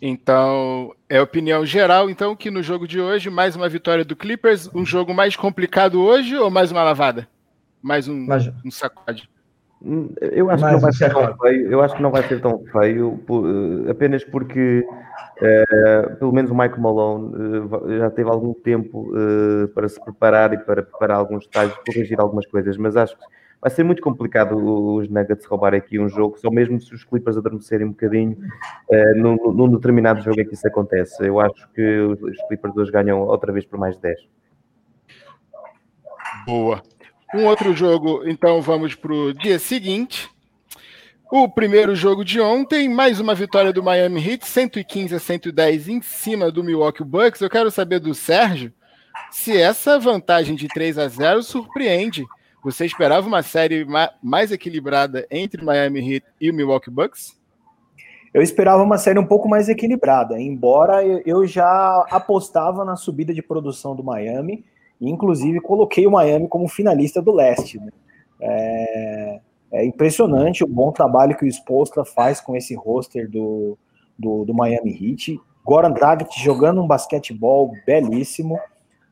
[0.02, 4.68] Então, é opinião geral, então, que no jogo de hoje, mais uma vitória do Clippers,
[4.74, 7.28] um jogo mais complicado hoje ou mais uma lavada?
[7.84, 8.52] Mais um, Mas...
[8.66, 9.30] um sacode?
[9.84, 12.42] Hum, eu acho, que não vai ser tão feio, eu acho que não vai ser
[12.42, 13.20] tão feio,
[13.88, 19.68] eh, apenas porque uh, pelo menos o Michael Malone uh, já teve algum tempo uh,
[19.70, 23.24] para se preparar e para preparar alguns detalhes, corrigir algumas coisas, mas acho que
[23.62, 27.38] vai ser muito complicado os Nuggets roubarem aqui um jogo, só mesmo se os Clippers
[27.38, 28.36] adormecerem um bocadinho
[28.90, 31.24] uh, num, num, determinado jogo em que isso acontece.
[31.26, 34.20] Eu acho que os Clippers hoje ganham outra vez por mais de 10.
[36.48, 36.82] Boa.
[37.36, 40.30] Um outro jogo, então vamos para o dia seguinte.
[41.32, 46.02] O primeiro jogo de ontem, mais uma vitória do Miami Heat, 115 a 110 em
[46.02, 47.40] cima do Milwaukee Bucks.
[47.40, 48.74] Eu quero saber do Sérgio
[49.30, 52.26] se essa vantagem de 3 a 0 surpreende
[52.64, 53.86] você esperava uma série
[54.22, 57.40] mais equilibrada entre Miami Heat e o Milwaukee Bucks?
[58.34, 63.42] Eu esperava uma série um pouco mais equilibrada, embora eu já apostava na subida de
[63.42, 64.64] produção do Miami,
[65.02, 67.78] inclusive coloquei o Miami como finalista do leste.
[67.78, 67.92] Né?
[68.40, 69.40] É,
[69.74, 73.78] é, impressionante o bom trabalho que o Spolstra faz com esse roster do,
[74.18, 75.40] do, do Miami Heat.
[75.66, 78.60] Goran Dragic jogando um basquetebol belíssimo.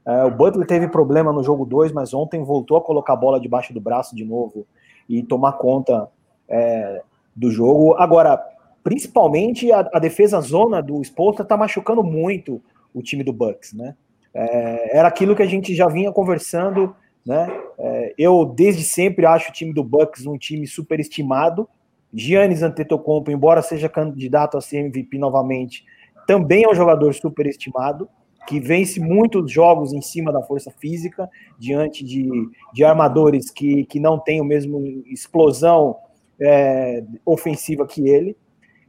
[0.05, 3.39] É, o Butler teve problema no jogo 2, mas ontem voltou a colocar a bola
[3.39, 4.65] debaixo do braço de novo
[5.07, 6.07] e tomar conta
[6.47, 7.01] é,
[7.35, 7.95] do jogo.
[7.95, 8.41] Agora,
[8.83, 12.61] principalmente a, a defesa zona do Spolstra está machucando muito
[12.93, 13.95] o time do Bucks, né?
[14.33, 17.47] É, era aquilo que a gente já vinha conversando, né?
[17.77, 21.67] É, eu desde sempre acho o time do Bucks um time superestimado.
[22.11, 25.85] Giannis Antetokounmpo, embora seja candidato a ser MVP novamente,
[26.25, 28.09] também é um jogador superestimado
[28.49, 32.27] que vence muitos jogos em cima da força física, diante de,
[32.73, 35.95] de armadores que, que não têm o mesmo explosão
[36.41, 38.35] é, ofensiva que ele.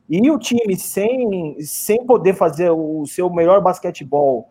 [0.09, 4.49] E o time, sem, sem poder fazer o seu melhor basquetebol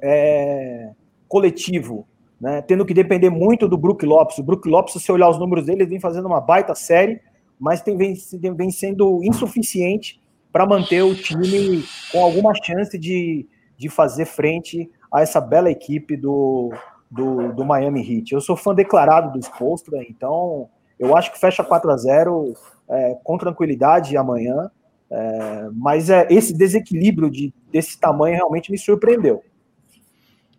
[0.00, 0.92] é,
[1.28, 2.06] coletivo,
[2.40, 4.38] né, tendo que depender muito do Brook Lopes.
[4.38, 7.20] O Brook Lopes, se você olhar os números dele, ele vem fazendo uma baita série,
[7.60, 8.14] mas tem, vem,
[8.56, 13.46] vem sendo insuficiente para manter o time com alguma chance de,
[13.82, 16.72] de fazer frente a essa bela equipe do,
[17.10, 18.32] do, do Miami Heat.
[18.32, 20.68] Eu sou fã declarado do Spolstra, então
[21.00, 22.54] eu acho que fecha 4 a 0
[22.88, 24.70] é, com tranquilidade amanhã,
[25.10, 29.42] é, mas é, esse desequilíbrio de, desse tamanho realmente me surpreendeu.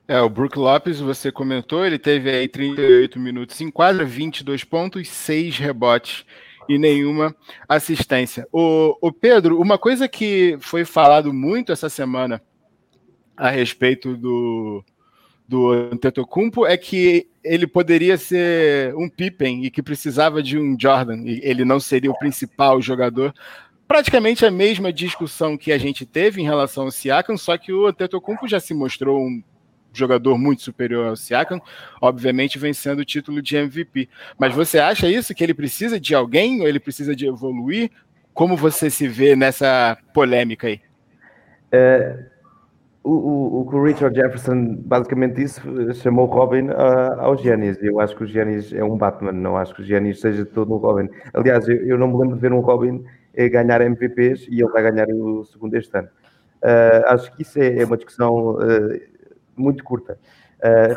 [0.06, 5.08] É, o Brook Lopes, você comentou, ele teve aí 38 minutos em quadra, 22 pontos,
[5.08, 6.26] 6 rebotes
[6.68, 7.34] e nenhuma
[7.70, 8.46] assistência.
[8.52, 12.42] O, o Pedro, uma coisa que foi falado muito essa semana
[13.36, 14.84] a respeito do,
[15.48, 21.24] do Antetokounmpo é que ele poderia ser um Pippen e que precisava de um Jordan,
[21.26, 23.34] e ele não seria o principal jogador.
[23.88, 27.88] Praticamente a mesma discussão que a gente teve em relação ao Siakam, só que o
[27.88, 29.44] Antetokounmpo já se mostrou um
[29.94, 31.62] jogador muito superior ao Siakam,
[32.02, 34.10] obviamente vencendo o título de MVP.
[34.38, 37.92] Mas você acha isso que ele precisa de alguém ou ele precisa de evoluir?
[38.34, 40.82] Como você se vê nessa polêmica aí?
[41.72, 42.26] É,
[43.04, 45.62] o, o, o, Richard Jefferson basicamente disse
[45.96, 47.78] chamou Robin uh, ao Giannis.
[47.82, 50.74] Eu acho que o Giannis é um Batman, não acho que o Giannis seja todo
[50.74, 51.10] um Robin.
[51.34, 53.04] Aliás, eu, eu não me lembro de ver um Robin
[53.52, 56.08] ganhar MVPs e ele vai ganhar o segundo este ano.
[56.62, 59.00] Uh, acho que isso é, é uma discussão uh,
[59.56, 60.18] muito curta.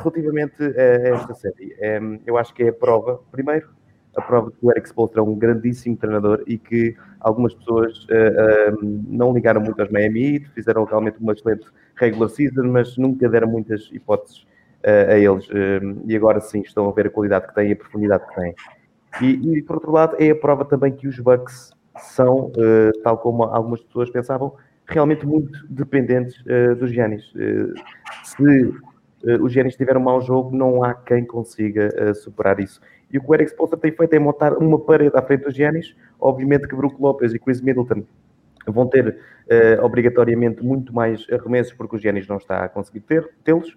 [0.01, 3.69] Relativamente a esta série, um, eu acho que é a prova, primeiro,
[4.17, 8.05] a prova de que o Eric Spoelstra é um grandíssimo treinador e que algumas pessoas
[8.05, 12.97] uh, uh, não ligaram muito aos Miami Heat, fizeram realmente uma excelente regular season, mas
[12.97, 14.43] nunca deram muitas hipóteses
[14.85, 15.49] uh, a eles.
[16.07, 18.55] e agora sim estão a ver a qualidade que têm e a profundidade que têm.
[19.21, 22.53] E, e, por outro lado, é a prova também que os Bucks são,
[23.03, 24.55] tal como algumas pessoas pensavam,
[24.89, 27.33] realmente muito dependentes uh, dos Giannis.
[27.35, 27.75] Uh,
[28.25, 32.81] se uh, os Giannis tiverem um mau jogo, não há quem consiga superar isso.
[33.11, 35.55] E o que o Eric Spoelstra tem feito é montar uma parede à frente dos
[35.55, 35.95] Giannis.
[36.21, 38.05] Obviamente que Brook Lopez e Chris Middleton
[38.67, 39.17] vão ter
[39.81, 43.05] obrigatoriamente muito mais arremessos porque o Giannis não está a conseguir
[43.45, 43.77] tê-los.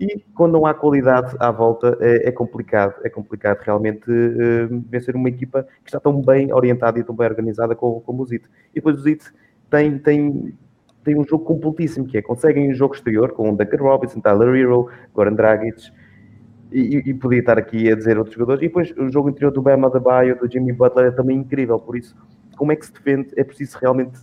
[0.00, 4.04] E quando não há qualidade à volta, é, é complicado, é complicado realmente
[4.88, 8.26] vencer uma equipa que está tão bem orientada e tão bem organizada como, como o
[8.26, 8.46] Zit.
[8.70, 9.24] E depois o Zit
[9.68, 10.54] tem, tem,
[11.02, 14.54] tem um jogo completíssimo, que é conseguem um jogo exterior com o Duncan Robinson, Tyler
[14.54, 15.90] Hero, Goran Dragic,
[16.70, 18.62] e, e, podia estar aqui a dizer outros jogadores.
[18.62, 21.78] E depois o jogo interior do Bama da Baio, do Jimmy Butler é também incrível.
[21.78, 22.16] Por isso,
[22.56, 23.32] como é que se defende?
[23.36, 24.18] É preciso realmente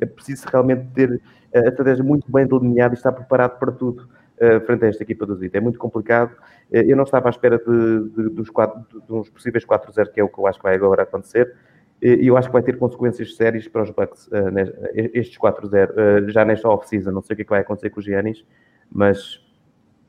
[0.00, 1.20] é preciso realmente ter
[1.54, 5.26] a estratégia muito bem delineada e estar preparado para tudo uh, frente a esta equipa
[5.26, 5.56] do Zito.
[5.56, 6.32] É muito complicado.
[6.70, 10.24] Uh, eu não estava à espera de, de, dos, quatro, de, possíveis 4-0, que é
[10.24, 11.54] o que eu acho que vai agora acontecer
[12.02, 16.26] e eu acho que vai ter consequências sérias para os Bucks, uh, estes 4-0, uh,
[16.26, 17.10] eh, já nesta off-season.
[17.10, 18.44] Não sei o que, é que vai acontecer com os Giannis,
[18.90, 19.44] mas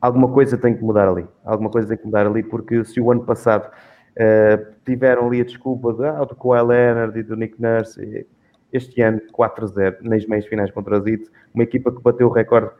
[0.01, 1.25] alguma coisa tem que mudar ali.
[1.45, 5.45] Alguma coisa tem que mudar ali, porque se o ano passado uh, tiveram ali a
[5.45, 8.27] desculpa de, ah, do Kawhi Leonard e do Nick Nurse,
[8.73, 12.71] este ano 4-0 nas meias finais contra o Zit, uma equipa que bateu o recorde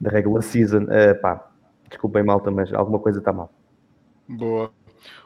[0.00, 0.86] da regular season,
[1.20, 1.48] pá,
[1.88, 3.50] desculpem malta, mas alguma coisa está mal.
[4.28, 4.70] Boa.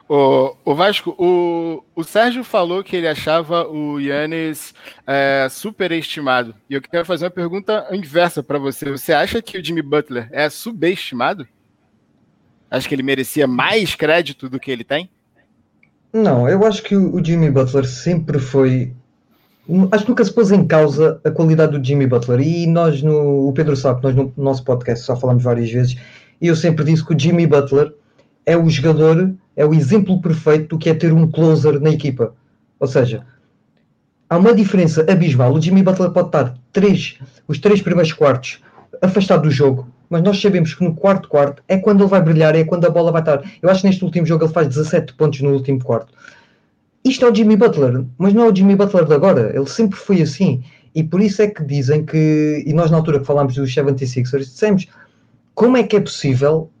[0.09, 4.73] O, o Vasco, o, o Sérgio falou que ele achava o Yannis
[5.05, 6.55] é, superestimado.
[6.67, 8.89] E eu quero fazer uma pergunta inversa para você.
[8.89, 11.47] Você acha que o Jimmy Butler é subestimado?
[12.71, 15.11] Acha que ele merecia mais crédito do que ele tem?
[16.11, 18.91] Não, eu acho que o Jimmy Butler sempre foi.
[19.91, 22.39] Acho que nunca se pôs em causa a qualidade do Jimmy Butler.
[22.39, 25.95] E nós, no, o Pedro sabe, nós no nosso podcast só falamos várias vezes.
[26.41, 27.93] E eu sempre disse que o Jimmy Butler
[28.49, 32.33] é o jogador é o exemplo perfeito do que é ter um closer na equipa.
[32.79, 33.23] Ou seja,
[34.27, 35.53] há uma diferença abismal.
[35.53, 38.59] O Jimmy Butler pode estar três, os três primeiros quartos
[39.01, 42.55] afastado do jogo, mas nós sabemos que no quarto quarto é quando ele vai brilhar,
[42.55, 43.43] é quando a bola vai estar.
[43.61, 46.11] Eu acho que neste último jogo ele faz 17 pontos no último quarto.
[47.05, 49.51] Isto é o Jimmy Butler, mas não é o Jimmy Butler de agora.
[49.55, 50.63] Ele sempre foi assim.
[50.95, 54.39] E por isso é que dizem que, e nós na altura que falámos dos 76ers,
[54.39, 54.87] dissemos
[55.53, 56.71] como é que é possível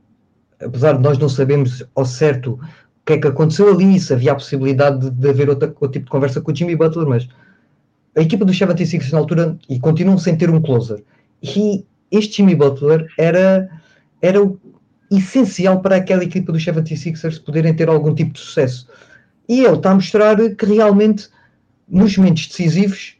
[0.63, 4.33] apesar de nós não sabermos ao certo o que é que aconteceu ali, se havia
[4.33, 7.27] a possibilidade de, de haver outra, outro tipo de conversa com o Jimmy Butler, mas
[8.15, 11.03] a equipa do 76 na altura e continuam sem ter um closer.
[11.41, 13.69] E este Jimmy Butler era,
[14.21, 14.59] era o
[15.11, 18.87] essencial para aquela equipa dos 76ers poderem ter algum tipo de sucesso.
[19.47, 21.29] E ele está a mostrar que realmente,
[21.87, 23.15] nos momentos decisivos,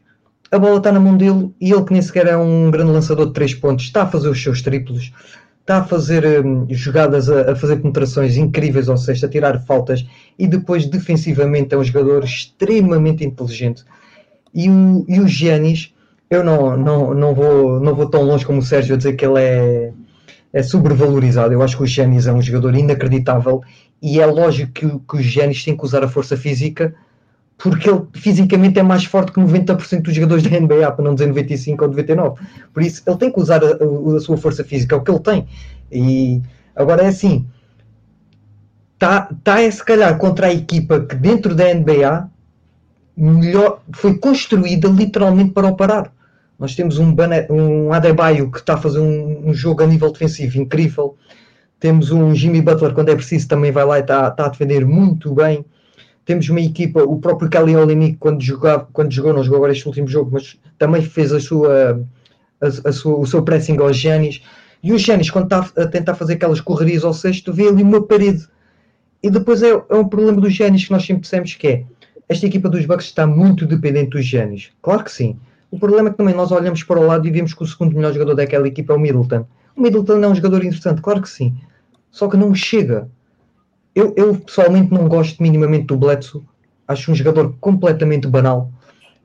[0.52, 3.26] a bola está na mão dele e ele que nem sequer é um grande lançador
[3.26, 5.12] de três pontos, está a fazer os seus triplos,
[5.60, 10.04] está a fazer um, jogadas, a, a, fazer penetrações incríveis ao sexto, a tirar faltas
[10.38, 13.84] e depois defensivamente é um jogador extremamente inteligente.
[14.54, 15.94] E o, e o Giannis,
[16.28, 19.24] eu não, não, não, vou, não vou tão longe como o Sérgio a dizer que
[19.24, 19.92] ele é,
[20.52, 21.52] é sobrevalorizado.
[21.52, 23.62] Eu acho que o Giannis é um jogador inacreditável
[24.02, 26.94] e é lógico que, que o Giannis tem que usar a força física
[27.62, 31.26] porque ele fisicamente é mais forte que 90% dos jogadores da NBA, para não dizer
[31.26, 32.40] 95 ou 99.
[32.72, 35.20] Por isso, ele tem que usar a, a, sua força física, é o que ele
[35.20, 35.46] tem.
[35.92, 36.40] E
[36.74, 37.46] agora é assim:
[38.94, 42.30] está tá é se calhar contra a equipa que dentro da NBA
[43.16, 46.10] melhor, foi construída literalmente para o parar.
[46.58, 47.14] Nós temos um,
[47.50, 51.16] um Adebayo que está a fazer um, um, jogo a nível defensivo incrível.
[51.78, 54.84] Temos um Jimmy Butler, quando é preciso, também vai lá e está, está a defender
[54.84, 55.64] muito bem
[56.30, 60.06] temos uma equipa, o próprio Olynyk quando jogava, quando jogou, não jogou agora este último
[60.06, 62.06] jogo, mas também fez a sua,
[62.60, 64.40] a, a sua, o seu pressing aos Giannis,
[64.80, 68.00] e o Giannis quando está a tentar fazer aquelas correrias ao sexto, vê ali uma
[68.00, 68.46] parede,
[69.20, 71.84] e depois é, é um problema dos Giannis que nós sempre dissemos que é,
[72.28, 75.36] esta equipa dos Bucks está muito dependente dos Giannis, claro que sim,
[75.68, 77.96] o problema é que também nós olhamos para o lado e vemos que o segundo
[77.96, 81.28] melhor jogador daquela equipa é o Middleton, o Middleton é um jogador interessante, claro que
[81.28, 81.56] sim,
[82.08, 83.08] só que não chega,
[83.94, 86.42] eu, eu, pessoalmente não gosto minimamente do Bledsoe.
[86.86, 88.70] Acho um jogador completamente banal.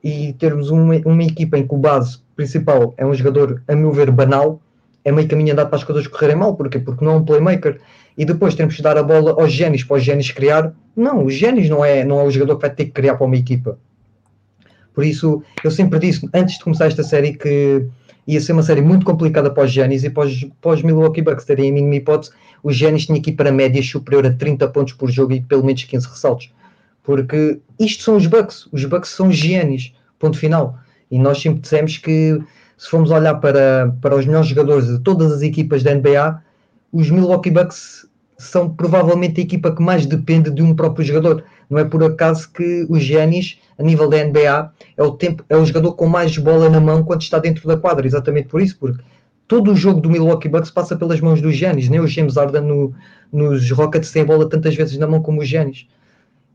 [0.03, 3.91] E termos uma, uma equipa em que o base principal é um jogador, a meu
[3.91, 4.61] ver, banal,
[5.03, 6.55] é meio caminho andado para as coisas correrem mal.
[6.55, 6.79] Porquê?
[6.79, 7.79] Porque não é um playmaker.
[8.17, 10.73] E depois temos que dar a bola aos génios para os génios criar.
[10.95, 13.25] Não, os génios não é, não é o jogador que vai ter que criar para
[13.25, 13.77] uma equipa.
[14.93, 17.85] Por isso, eu sempre disse, antes de começar esta série, que
[18.27, 21.45] ia ser uma série muito complicada para os Giannis e para os, os Milwaukee Bucks
[21.45, 22.31] terem a mínima hipótese,
[22.63, 25.63] os Giannis tinham que ir para médias superior a 30 pontos por jogo e pelo
[25.63, 26.51] menos 15 ressaltos.
[27.03, 30.77] Porque isto são os Bucks, os Bucks são Giannis, ponto final.
[31.11, 32.39] E nós sempre dissemos que
[32.77, 36.41] se formos olhar para, para os melhores jogadores de todas as equipas da NBA,
[36.91, 38.07] os Milwaukee Bucks
[38.37, 41.43] são provavelmente a equipa que mais depende de um próprio jogador.
[41.69, 45.55] Não é por acaso que os Giannis, a nível da NBA, é o, tempo, é
[45.55, 48.05] o jogador com mais bola na mão quando está dentro da quadra.
[48.05, 49.03] Exatamente por isso, porque
[49.47, 51.89] todo o jogo do Milwaukee Bucks passa pelas mãos dos Giannis.
[51.89, 52.93] Nem o James Harden no,
[53.31, 55.87] nos Rockets tem bola tantas vezes na mão como os Giannis.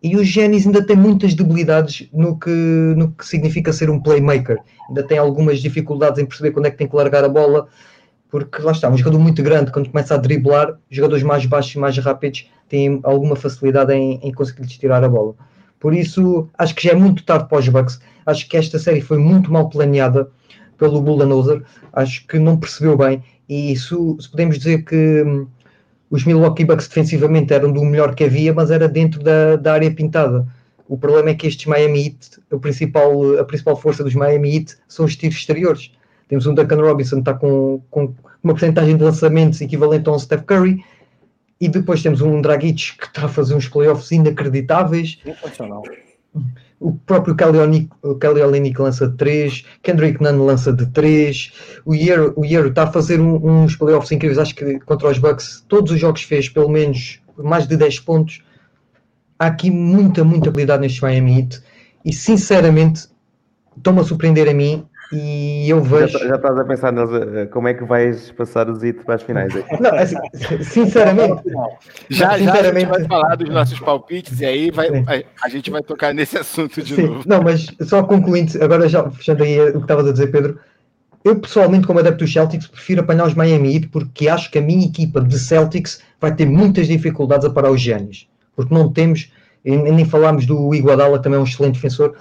[0.03, 2.51] E os Giannis ainda tem muitas debilidades no que,
[2.97, 4.59] no que significa ser um playmaker.
[4.89, 7.69] Ainda tem algumas dificuldades em perceber quando é que tem que largar a bola
[8.31, 11.79] porque lá está, um jogador muito grande, quando começa a driblar, jogadores mais baixos e
[11.79, 15.35] mais rápidos têm alguma facilidade em, em conseguir tirar a bola.
[15.79, 18.01] Por isso, acho que já é muito tarde para os Bucks.
[18.25, 20.31] Acho que esta série foi muito mal planeada
[20.79, 21.63] pelo Bulldozer.
[21.93, 23.23] Acho que não percebeu bem.
[23.49, 25.47] E isso, se podemos dizer que hum,
[26.11, 29.91] os Milwaukee Bucks defensivamente eram do melhor que havia, mas era dentro da, da área
[29.91, 30.47] pintada.
[30.89, 34.77] O problema é que estes Miami Heat, a principal, a principal força dos Miami Heat
[34.89, 35.93] são os tiros exteriores
[36.31, 40.19] temos um Duncan Robinson que está com, com uma porcentagem de lançamentos equivalente a um
[40.19, 40.83] Steph Curry.
[41.61, 45.19] E depois temos um Dragic que está a fazer uns playoffs inacreditáveis.
[46.79, 51.53] O próprio Kelly Olynyk lança de 3, Kendrick Nunn lança de 3,
[51.85, 55.63] o o Yero está a fazer um, uns playoffs incríveis, acho que contra os Bucks,
[55.69, 58.43] todos os jogos fez pelo menos mais de 10 pontos.
[59.39, 61.63] Há aqui muita, muita habilidade neste Miami Heat.
[62.05, 63.09] E sinceramente
[63.77, 66.19] estão-me a surpreender a mim e eu vejo.
[66.19, 69.17] Já, já estás a pensar nas, eh, como é que vais passar os IT para
[69.17, 69.53] as finais?
[69.81, 70.17] Não, assim,
[70.63, 71.43] sinceramente.
[72.09, 72.47] já, sinceramente...
[72.47, 74.89] já a gente vai falar dos nossos palpites e aí vai,
[75.43, 77.07] a gente vai tocar nesse assunto de Sim.
[77.09, 77.23] novo.
[77.27, 80.59] Não, mas só concluindo, agora já fechando aí o que estavas a dizer, Pedro.
[81.23, 84.63] Eu pessoalmente, como adepto dos Celtics, prefiro apanhar os Miami Heat porque acho que a
[84.63, 88.27] minha equipa de Celtics vai ter muitas dificuldades a parar os Giannis.
[88.57, 89.31] Porque não temos,
[89.65, 92.17] nem falámos do Iguadala, também é um excelente defensor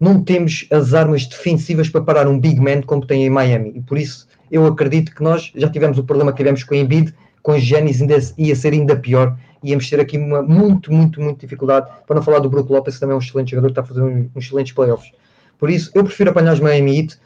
[0.00, 3.72] não temos as armas defensivas para parar um big man como tem em Miami.
[3.76, 6.78] E por isso eu acredito que nós já tivemos o problema que tivemos com o
[6.78, 9.36] Embiid, com os Giannis ainda, ia ser ainda pior.
[9.62, 11.88] Íamos ter aqui uma muito, muito, muito dificuldade.
[12.06, 14.02] Para não falar do Brook Lopez, que também é um excelente jogador, que está fazer
[14.02, 15.10] uns, uns excelentes playoffs.
[15.58, 17.18] Por isso, eu prefiro apanhar os Miami Heat,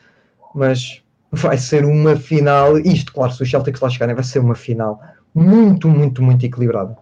[0.55, 1.03] mas
[1.33, 2.79] vai ser uma final.
[2.79, 5.01] Isto, claro, se os Celtics lá chegarem, vai ser uma final
[5.35, 6.97] muito, muito, muito equilibrada.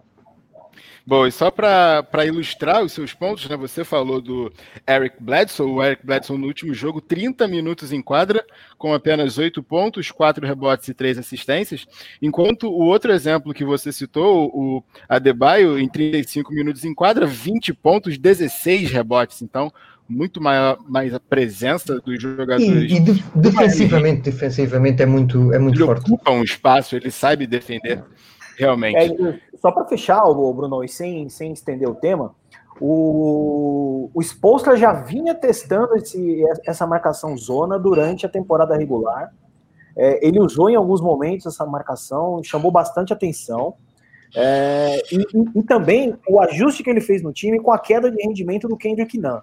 [1.07, 3.55] Bom, e só para ilustrar os seus pontos, né?
[3.55, 4.51] Você falou do
[4.85, 5.65] Eric Bledsoe.
[5.65, 8.45] O Eric Bledsoe no último jogo, 30 minutos em quadra,
[8.77, 11.87] com apenas 8 pontos, 4 rebotes e 3 assistências.
[12.21, 17.73] Enquanto o outro exemplo que você citou, o Adebayo, em 35 minutos em quadra, 20
[17.73, 19.41] pontos, 16 rebotes.
[19.41, 19.71] Então,
[20.09, 22.91] muito maior, mais a presença dos jogadores.
[22.91, 22.99] E, e
[23.33, 26.05] defensivamente, defensivamente é muito, é muito ele forte.
[26.05, 28.03] Ele ocupa um espaço, ele sabe defender.
[28.57, 28.97] Realmente.
[28.97, 32.33] É, só para fechar, Bruno, e sem, sem estender o tema,
[32.79, 39.33] o, o Spolstra já vinha testando esse, essa marcação zona durante a temporada regular.
[39.95, 43.73] É, ele usou em alguns momentos essa marcação, chamou bastante atenção.
[44.35, 48.11] É, e, e, e, também o ajuste que ele fez no time com a queda
[48.11, 49.39] de rendimento do Kendrick Nunn.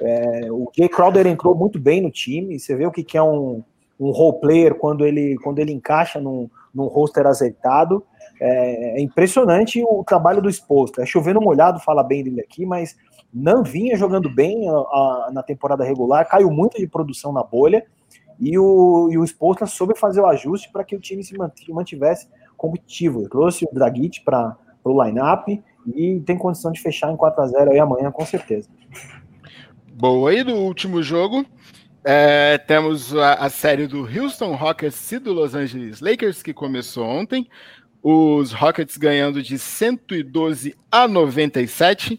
[0.00, 2.58] É, o Jay Crowder entrou muito bem no time.
[2.58, 3.64] Você vê o que, que é um,
[3.98, 8.04] um role player quando ele, quando ele encaixa num, num roster azeitado.
[8.40, 11.00] É, é impressionante o trabalho do exposto.
[11.00, 12.96] É chovendo molhado, fala bem dele aqui, mas
[13.32, 17.84] não vinha jogando bem a, a, na temporada regular, caiu muito de produção na bolha.
[18.40, 19.26] E o, e o
[19.66, 21.34] soube fazer o ajuste para que o time se
[21.68, 23.22] mantivesse competitivo.
[23.22, 25.60] Eu trouxe o Dragic para o line-up
[25.94, 28.68] e tem condição de fechar em 4 a 0 aí amanhã, com certeza.
[29.94, 31.44] Boa, e do último jogo,
[32.04, 37.04] é, temos a, a, série do Houston Rockets e do Los Angeles Lakers, que começou
[37.04, 37.48] ontem.
[38.02, 42.18] Os Rockets ganhando de 112 a 97.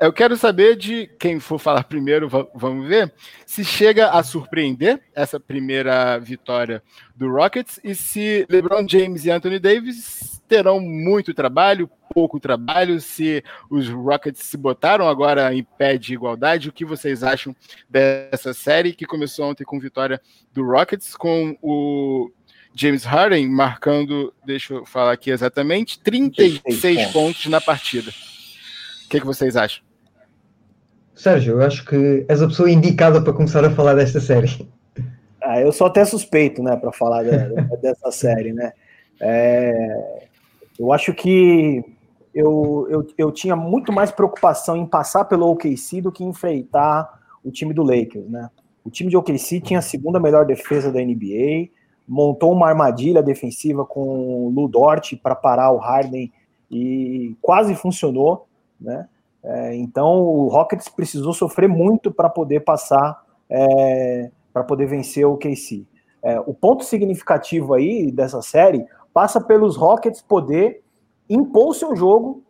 [0.00, 3.12] Eu quero saber de quem for falar primeiro, vamos ver,
[3.44, 6.82] se chega a surpreender essa primeira vitória
[7.14, 13.44] do Rockets e se LeBron James e Anthony Davis terão muito trabalho, pouco trabalho, se
[13.70, 16.70] os Rockets se botaram agora em pé de igualdade.
[16.70, 17.54] O que vocês acham
[17.88, 20.20] dessa série que começou ontem com vitória
[20.52, 22.30] do Rockets, com o
[22.74, 28.10] James Harden marcando, deixa eu falar aqui exatamente, 36 pontos na partida.
[29.06, 29.82] O que, que vocês acham?
[31.14, 34.66] Sérgio, eu acho que és a pessoa indicada para começar a falar desta série.
[35.42, 37.24] Ah, eu sou até suspeito, né, para falar
[37.82, 38.72] dessa série, né?
[39.20, 40.28] É,
[40.78, 41.84] eu acho que
[42.34, 47.50] eu, eu, eu tinha muito mais preocupação em passar pelo OKC do que enfrentar o
[47.50, 48.48] time do Lakers, né?
[48.84, 51.68] O time de OKC tinha a segunda melhor defesa da NBA,
[52.10, 54.00] montou uma armadilha defensiva com
[54.46, 56.32] o Lu Dort para parar o Harden
[56.68, 58.48] e quase funcionou,
[58.80, 59.08] né?
[59.42, 65.36] É, então o Rockets precisou sofrer muito para poder passar, é, para poder vencer o
[65.36, 65.86] KC.
[66.20, 68.84] É, o ponto significativo aí dessa série
[69.14, 70.82] passa pelos Rockets poder
[71.28, 72.42] impor seu jogo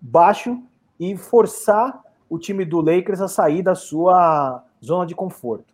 [0.00, 0.60] baixo
[0.98, 5.72] e forçar o time do Lakers a sair da sua zona de conforto.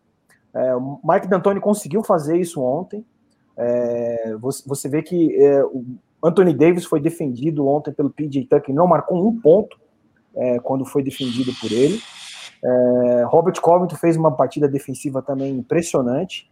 [0.53, 3.05] É, o Mike D'Antoni conseguiu fazer isso ontem.
[3.63, 5.85] É, você, você, vê que é, o
[6.25, 9.79] Anthony Davis foi defendido ontem pelo PJ Tucker, não marcou um ponto
[10.35, 12.01] é, quando foi defendido por ele.
[12.65, 16.51] É, Robert Covington fez uma partida defensiva também impressionante.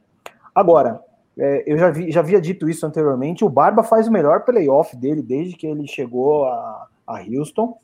[0.55, 1.01] Agora,
[1.39, 4.97] é, eu já, vi, já havia dito isso anteriormente, o Barba faz o melhor playoff
[4.97, 7.79] dele desde que ele chegou a, a Houston.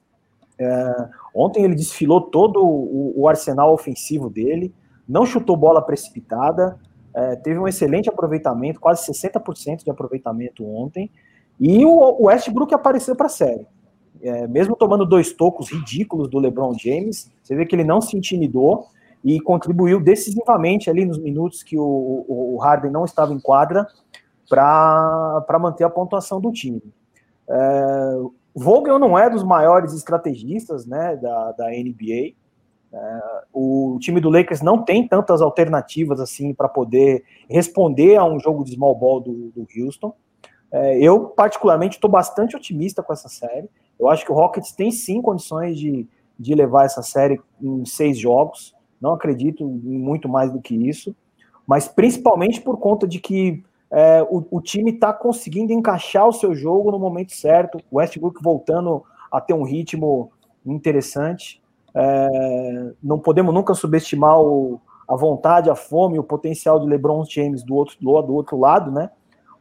[0.59, 4.75] É, ontem ele desfilou todo o, o, arsenal ofensivo dele,
[5.09, 6.79] não chutou bola precipitada,
[7.15, 11.11] é, teve um excelente aproveitamento, quase 60% de aproveitamento ontem,
[11.61, 13.67] e o, o Westbrook apareceu para a série
[14.25, 18.17] é, mesmo tomando dois tocos ridículos do LeBron James, você vê que ele não se
[18.17, 18.87] intimidou
[19.23, 23.87] e contribuiu decisivamente ali nos minutos que o, o Harden não estava em quadra
[24.49, 26.83] para manter a pontuação do time.
[27.49, 28.19] É,
[28.55, 32.35] Vogel não é dos maiores estrategistas né, da, da NBA.
[32.95, 33.21] É,
[33.53, 38.63] o time do Lakers não tem tantas alternativas assim para poder responder a um jogo
[38.63, 40.15] de small ball do, do Houston.
[40.71, 43.69] É, eu, particularmente, estou bastante otimista com essa série.
[43.99, 46.07] Eu acho que o Rockets tem sim condições de,
[46.39, 48.75] de levar essa série em seis jogos.
[49.01, 51.15] Não acredito em muito mais do que isso,
[51.67, 56.55] mas principalmente por conta de que é, o, o, time está conseguindo encaixar o seu
[56.55, 57.79] jogo no momento certo.
[57.91, 60.33] O Westbrook voltando a ter um ritmo
[60.65, 61.63] interessante.
[61.95, 67.63] É, não podemos nunca subestimar o, a vontade, a fome, o potencial de LeBron James
[67.63, 69.11] do outro, do outro lado, né?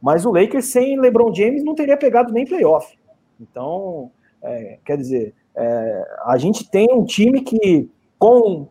[0.00, 2.98] Mas o Lakers sem LeBron James não teria pegado nem playoff.
[3.40, 4.10] Então,
[4.42, 8.68] é, quer dizer, é, a gente tem um time que, com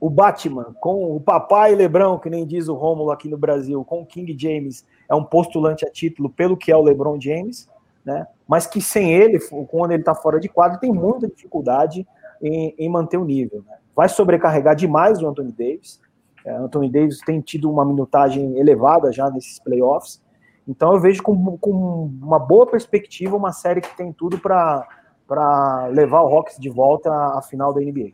[0.00, 4.02] o Batman, com o papai Lebrão, que nem diz o Rômulo aqui no Brasil, com
[4.02, 7.68] o King James, é um postulante a título pelo que é o LeBron James,
[8.04, 8.26] né?
[8.48, 9.38] mas que sem ele,
[9.68, 12.06] quando ele está fora de quadro, tem muita dificuldade
[12.42, 13.62] em, em manter o nível.
[13.66, 13.76] Né?
[13.94, 16.00] Vai sobrecarregar demais o Anthony Davis.
[16.44, 20.20] É, Anthony Davis tem tido uma minutagem elevada já nesses playoffs.
[20.66, 26.22] Então eu vejo com, com uma boa perspectiva uma série que tem tudo para levar
[26.22, 28.12] o Rockets de volta à final da NBA,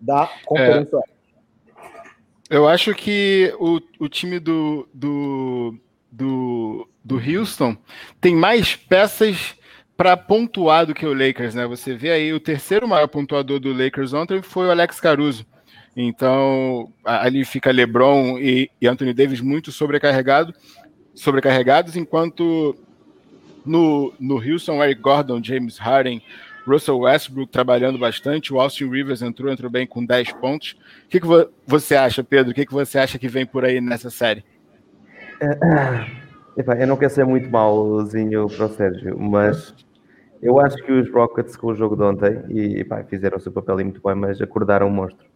[0.00, 5.78] da Conferência é, Eu acho que o, o time do, do,
[6.10, 7.76] do, do Houston
[8.18, 9.54] tem mais peças
[10.00, 11.66] para pontuar do que o Lakers, né?
[11.66, 15.44] Você vê aí o terceiro maior pontuador do Lakers ontem foi o Alex Caruso.
[15.94, 20.54] Então, ali fica LeBron e, e Anthony Davis muito sobrecarregado,
[21.14, 22.74] sobrecarregados, enquanto
[23.62, 26.22] No, no Houston, Eric Gordon, James Harden,
[26.66, 30.78] Russell Westbrook trabalhando bastante, o Austin Rivers entrou, entrou bem com 10 pontos.
[31.04, 31.26] O que, que
[31.66, 32.52] você acha, Pedro?
[32.52, 34.42] O que, que você acha que vem por aí nessa série?
[35.42, 36.06] É,
[36.56, 39.74] eu não quero ser muito malzinho para o Sérgio, mas
[40.42, 43.52] eu acho que os Rockets com o jogo de ontem e pá, fizeram o seu
[43.52, 45.26] papel muito bem, mas acordaram um monstro.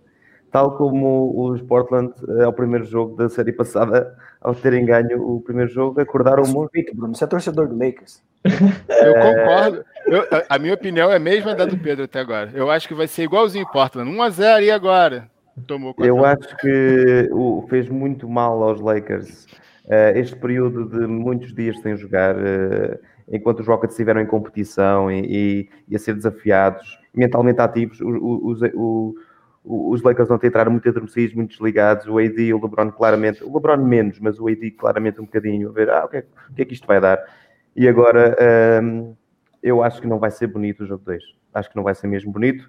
[0.50, 2.12] Tal como os Portland,
[2.44, 6.80] ao primeiro jogo da série passada, ao terem ganho o primeiro jogo, acordaram um monstro.
[6.94, 8.22] Bruno, você é torcedor do Lakers.
[8.44, 9.84] Eu concordo.
[10.06, 12.50] Eu, a minha opinião é a mesma da do Pedro até agora.
[12.54, 14.08] Eu acho que vai ser igualzinho Portland.
[14.10, 15.28] 1x0 e agora?
[15.66, 19.46] Tomou Eu acho que o, fez muito mal aos Lakers
[19.86, 22.36] uh, este período de muitos dias sem jogar.
[22.36, 22.98] Uh,
[23.30, 29.14] enquanto os Rockets estiveram em competição e, e, a ser desafiados, mentalmente ativos, os, os,
[29.64, 33.52] os Lakers vão entrar muito adormecidos, muito desligados, o AD e o LeBron claramente, o
[33.52, 36.54] LeBron menos, mas o AD claramente um bocadinho, a ver, ah, o que é, o
[36.54, 37.18] que, é que isto vai dar?
[37.74, 38.36] E agora,
[38.82, 39.14] um,
[39.62, 41.22] eu acho que não vai ser bonito o jogo 2,
[41.54, 42.68] acho que não vai ser mesmo bonito,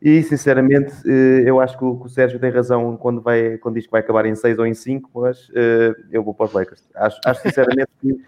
[0.00, 3.90] e sinceramente, eh, eu acho que o, Sérgio tem razão quando, vai, quando diz que
[3.90, 6.86] vai acabar em 6 ou em 5, mas uh, eu vou para os Lakers.
[6.94, 8.20] Acho, acho sinceramente que,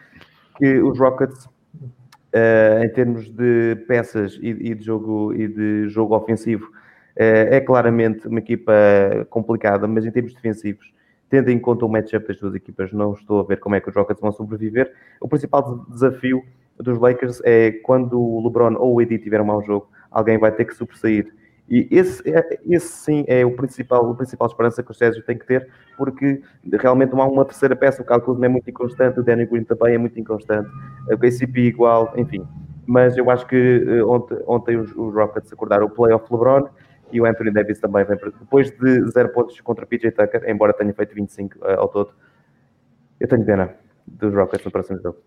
[0.56, 1.46] que os Rockets
[2.28, 6.72] Uh, em termos de peças e, e, de jogo e de jogo ofensivo, uh,
[7.16, 8.72] é claramente uma equipa
[9.30, 10.92] complicada, mas em termos defensivos,
[11.30, 13.88] tendo em conta o matchup das duas equipas, não estou a ver como é que
[13.88, 14.92] os Rockets vão sobreviver.
[15.20, 16.44] O principal desafio
[16.78, 20.52] dos Lakers é quando o LeBron ou o AD tiver um mau jogo, alguém vai
[20.52, 21.32] ter que sobressair
[21.70, 25.36] e esse, é, esse sim é o principal, a principal esperança que o Sérgio tem
[25.36, 26.40] que ter, porque
[26.80, 29.94] realmente não há uma terceira peça, o cálculo é muito inconstante, o Danny Green também
[29.94, 30.70] é muito inconstante,
[31.10, 32.46] o KCP igual, enfim.
[32.86, 36.68] Mas eu acho que eh, ontem, ontem os, os Rockets acordaram o playoff LeBron
[37.12, 40.94] e o Anthony Davis também vem depois de zero pontos contra PJ Tucker, embora tenha
[40.94, 42.14] feito 25 uh, eh, ao todo.
[43.20, 43.74] Eu tenho pena
[44.06, 45.18] dos Rockets no próximo jogo.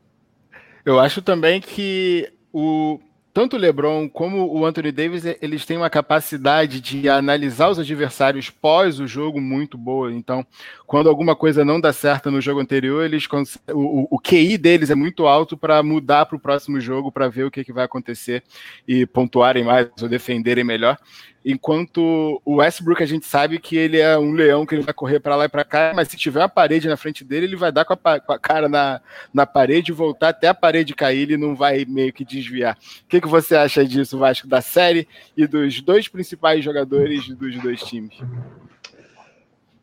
[0.83, 2.99] Eu acho também que o
[3.33, 8.49] tanto o LeBron como o Anthony Davis, eles têm uma capacidade de analisar os adversários
[8.49, 10.11] pós o jogo muito boa.
[10.11, 10.45] Então,
[10.85, 13.27] quando alguma coisa não dá certo no jogo anterior, eles
[13.73, 17.45] o, o QI deles é muito alto para mudar para o próximo jogo, para ver
[17.45, 18.43] o que, que vai acontecer
[18.87, 20.97] e pontuarem mais ou defenderem melhor.
[21.43, 25.19] Enquanto o Westbrook, a gente sabe que ele é um leão que ele vai correr
[25.19, 27.71] para lá e para cá, mas se tiver uma parede na frente dele, ele vai
[27.71, 29.01] dar com a, com a, cara na,
[29.33, 32.77] na parede, voltar até a parede cair, ele não vai meio que desviar.
[33.03, 37.59] O que, que você acha disso, Vasco, da série e dos dois principais jogadores dos
[37.59, 38.13] dois times?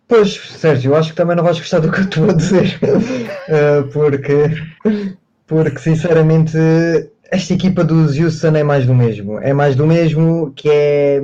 [0.07, 2.79] Pois, Sérgio, eu acho que também não vais gostar do que eu estou a dizer,
[3.49, 4.33] uh, porque,
[5.47, 6.57] porque sinceramente
[7.31, 9.39] esta equipa dos Houston é mais do mesmo.
[9.41, 11.23] É mais do mesmo que é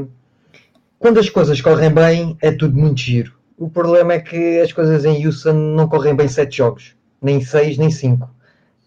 [1.05, 3.35] quando as coisas correm bem, é tudo muito giro.
[3.59, 7.77] O problema é que as coisas em Houston não correm bem sete jogos, nem seis,
[7.77, 8.31] nem cinco.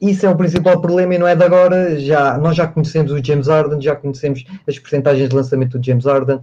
[0.01, 1.99] Isso é o principal problema e não é de agora.
[1.99, 6.05] Já, nós já conhecemos o James Harden, já conhecemos as percentagens de lançamento do James
[6.05, 6.39] Harden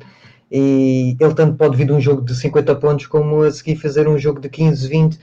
[0.48, 4.06] e ele tanto pode vir de um jogo de 50 pontos como a seguir fazer
[4.06, 5.18] um jogo de 15, 20.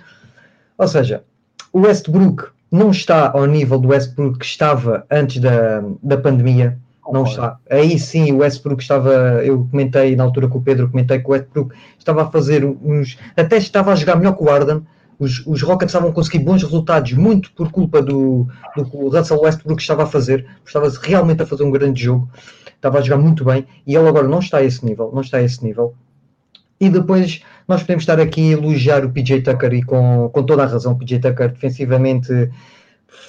[0.77, 1.23] Ou seja,
[1.71, 6.77] o Westbrook não está ao nível do Westbrook que estava antes da, da pandemia
[7.11, 7.57] não está.
[7.69, 9.11] Aí sim, o Westbrook estava,
[9.43, 13.17] eu comentei na altura com o Pedro, comentei que o Westbrook estava a fazer uns,
[13.35, 14.81] até estava a jogar melhor que o Arden,
[15.19, 19.09] os, os Rockets estavam a conseguir bons resultados, muito por culpa do, do que o
[19.09, 22.27] Russell Westbrook estava a fazer, estava realmente a fazer um grande jogo,
[22.75, 25.37] estava a jogar muito bem, e ele agora não está a esse nível, não está
[25.37, 25.93] a esse nível.
[26.79, 30.63] E depois nós podemos estar aqui a elogiar o PJ Tucker e com, com toda
[30.63, 32.49] a razão, o PJ Tucker defensivamente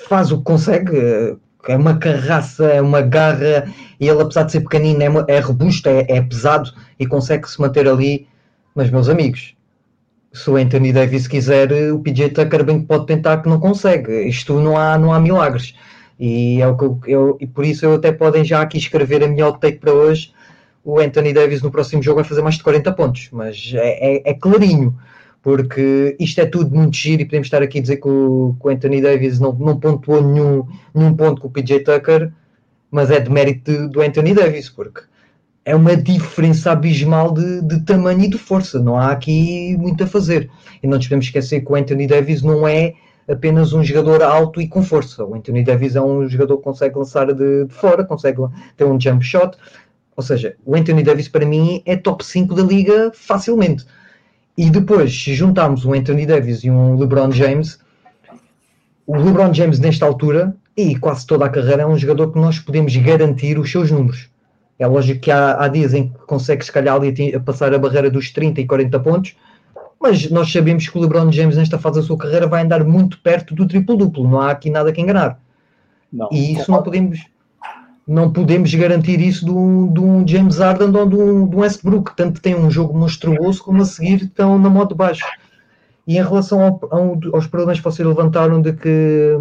[0.09, 1.37] faz o que consegue,
[1.69, 3.69] é uma carraça, é uma garra,
[4.01, 7.61] e ele, apesar de ser pequenino, é, é robusto, é, é, pesado e consegue se
[7.61, 8.27] manter ali.
[8.75, 9.55] Mas, meus amigos,
[10.33, 14.29] se o Anthony Davis quiser, o PJ Tucker bem pode tentar que não consegue.
[14.29, 15.75] Isto não há, não há milagres.
[16.19, 19.23] E, é o que eu, eu, e por isso eu até podem já aqui escrever
[19.23, 20.33] a minha take para hoje.
[20.85, 24.31] O Anthony Davis no próximo jogo vai fazer mais de 40 pontos, mas é, é,
[24.31, 24.99] é clarinho
[25.43, 28.67] porque isto é tudo muito giro e podemos estar aqui a dizer que o, que
[28.67, 30.65] o Anthony Davis não, não pontuou nenhum,
[30.95, 32.33] nenhum ponto com o PJ Tucker,
[32.91, 35.03] mas é de mérito do Anthony Davis, porque
[35.65, 40.07] é uma diferença abismal de, de, tamanho e de força, não há aqui muito a
[40.07, 40.49] fazer.
[40.83, 42.95] E não nos podemos esquecer que o Anthony Davis não é
[43.29, 45.25] apenas um jogador alto e com força.
[45.25, 48.39] O Anthony Davis é um jogador que consegue lançar de, de fora, consegue
[48.77, 49.57] ter um jump shot.
[50.17, 53.87] Ou seja, o Anthony Davis para mim é top 5 da liga facilmente.
[54.57, 57.79] E depois, se juntarmos um Anthony Davis e um LeBron James,
[59.07, 62.59] o LeBron James, nesta altura, e quase toda a carreira, é um jogador que nós
[62.59, 64.31] podemos garantir os seus números.
[64.79, 68.11] É lógico que há, há dias em que consegue, se calhar, ali, passar a barreira
[68.11, 69.37] dos 30 e 40 pontos,
[70.01, 73.21] mas nós sabemos que o LeBron James, nesta fase da sua carreira, vai andar muito
[73.21, 74.29] perto do triplo-duplo.
[74.29, 75.39] Não há aqui nada que enganar.
[76.13, 77.21] Não, e isso não podemos,
[78.07, 81.61] não podemos garantir isso de um, de um James Harden ou de um, de um
[81.61, 85.25] Westbrook, tanto tem um jogo monstruoso como a seguir estão na moto baixo.
[86.07, 89.39] E em relação ao, ao, aos problemas que vocês levantaram de que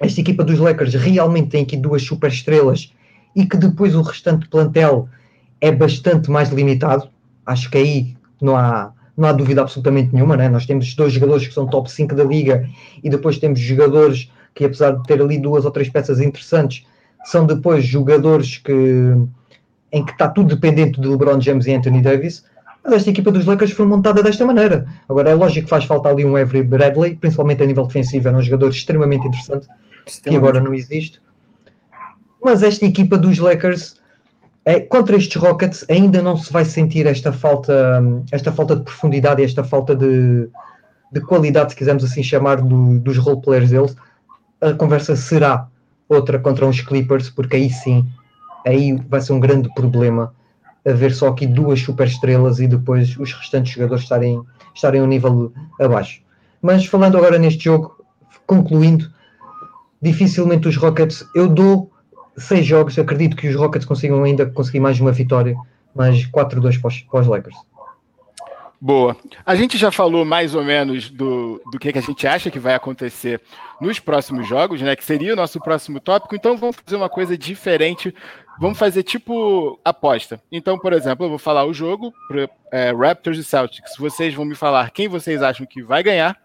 [0.00, 2.92] esta equipa dos Lakers realmente tem aqui duas super estrelas
[3.34, 5.08] e que depois o restante plantel
[5.60, 7.08] é bastante mais limitado,
[7.44, 10.48] acho que aí não há, não há dúvida absolutamente nenhuma, né?
[10.48, 12.68] nós temos dois jogadores que são top 5 da liga
[13.02, 16.84] e depois temos jogadores que apesar de ter ali duas ou três peças interessantes,
[17.26, 18.72] são depois jogadores que
[19.92, 22.44] em que está tudo dependente de LeBron James e Anthony Davis,
[22.84, 24.86] mas esta equipa dos Lakers foi montada desta maneira.
[25.08, 28.32] Agora é lógico que faz falta ali um Avery Bradley, principalmente a nível defensivo, é
[28.32, 29.66] um jogador extremamente interessante,
[30.22, 31.20] que agora não existe.
[32.42, 33.96] Mas esta equipa dos Lakers
[34.64, 39.42] é, contra estes Rockets ainda não se vai sentir esta falta, esta falta de profundidade
[39.42, 40.48] e esta falta de,
[41.10, 43.96] de qualidade, se quisermos assim chamar, do, dos role players deles.
[44.60, 45.68] A conversa será
[46.08, 48.06] outra contra uns Clippers, porque aí sim,
[48.66, 50.34] aí vai ser um grande problema
[50.86, 54.40] haver só aqui duas super estrelas e depois os restantes jogadores estarem,
[54.74, 56.22] estarem um nível abaixo.
[56.62, 57.96] Mas falando agora neste jogo,
[58.46, 59.10] concluindo,
[60.00, 61.90] dificilmente os Rockets, eu dou
[62.36, 65.56] seis jogos, acredito que os Rockets consigam ainda conseguir mais uma vitória,
[65.94, 67.56] mas 4-2 para, para os Lakers.
[68.80, 69.16] Boa.
[69.44, 72.58] A gente já falou mais ou menos do, do que, que a gente acha que
[72.58, 73.40] vai acontecer
[73.80, 74.96] nos próximos jogos, né?
[74.96, 76.34] Que seria o nosso próximo tópico.
[76.34, 78.14] Então vamos fazer uma coisa diferente.
[78.58, 80.40] Vamos fazer tipo aposta.
[80.50, 82.12] Então, por exemplo, eu vou falar o jogo,
[82.72, 83.96] é, Raptors e Celtics.
[83.98, 86.38] Vocês vão me falar quem vocês acham que vai ganhar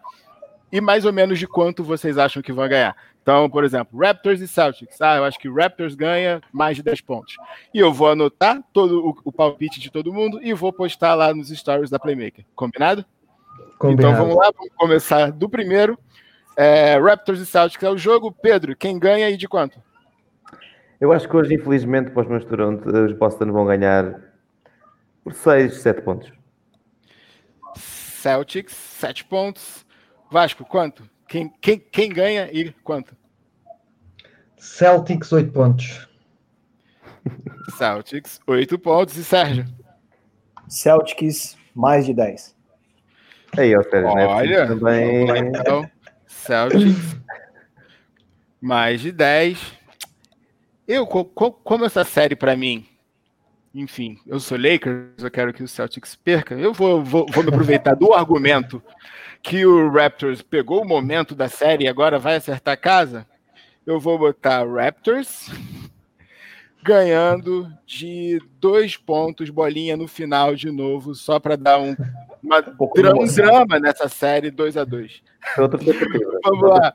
[0.70, 2.96] e mais ou menos de quanto vocês acham que vão ganhar.
[3.22, 5.00] Então, por exemplo, Raptors e Celtics.
[5.00, 7.36] Ah, eu acho que Raptors ganha mais de 10 pontos.
[7.72, 11.32] E eu vou anotar todo o, o palpite de todo mundo e vou postar lá
[11.32, 12.44] nos stories da Playmaker.
[12.54, 13.04] Combinado?
[13.78, 14.14] Combinado.
[14.14, 15.96] Então vamos lá, vamos começar do primeiro.
[16.56, 18.32] É, Raptors e Celtics é o jogo.
[18.32, 19.80] Pedro, quem ganha e de quanto?
[21.00, 24.20] Eu acho que hoje, infelizmente, para os meus Toronto, os Boston vão ganhar
[25.24, 26.32] por 6, 7 pontos.
[27.76, 29.84] Celtics, 7 pontos.
[30.30, 31.02] Vasco, quanto?
[31.26, 33.16] Quem, quem, quem ganha e quanto?
[34.56, 36.08] Celtics, 8 pontos.
[37.76, 39.16] Celtics, 8 pontos.
[39.16, 39.64] E Sérgio?
[40.68, 42.54] Celtics, mais de 10.
[43.58, 44.26] Aí, ó, Sérgio, né?
[44.26, 45.48] Olha, também...
[45.48, 45.90] então,
[46.42, 47.16] Celtics,
[48.60, 49.58] mais de 10.
[50.88, 52.84] Eu, como essa série para mim,
[53.72, 57.50] enfim, eu sou Lakers, eu quero que o Celtics perca, eu vou, vou, vou me
[57.50, 58.82] aproveitar do argumento
[59.40, 63.26] que o Raptors pegou o momento da série e agora vai acertar a casa,
[63.86, 65.48] eu vou botar Raptors
[66.82, 71.94] ganhando de dois pontos, bolinha no final de novo, só para dar um,
[72.42, 72.58] uma,
[73.20, 75.22] um, drama nessa série 2 a 2
[76.44, 76.94] Vamos lá.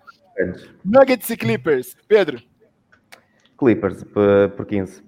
[0.83, 1.95] Nuggets e Clippers.
[2.07, 2.41] Pedro.
[3.57, 5.03] Clippers por, por 15.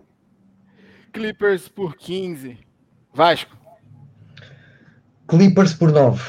[1.12, 2.58] Clippers por 15.
[3.14, 3.56] Vasco.
[5.28, 6.22] Clippers por 9.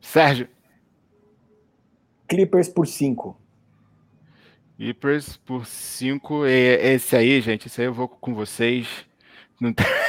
[0.00, 0.48] Sérgio.
[2.28, 3.36] Clippers por 5.
[4.78, 6.46] Clippers por 5.
[6.46, 8.86] Esse aí, gente, esse aí eu vou com vocês.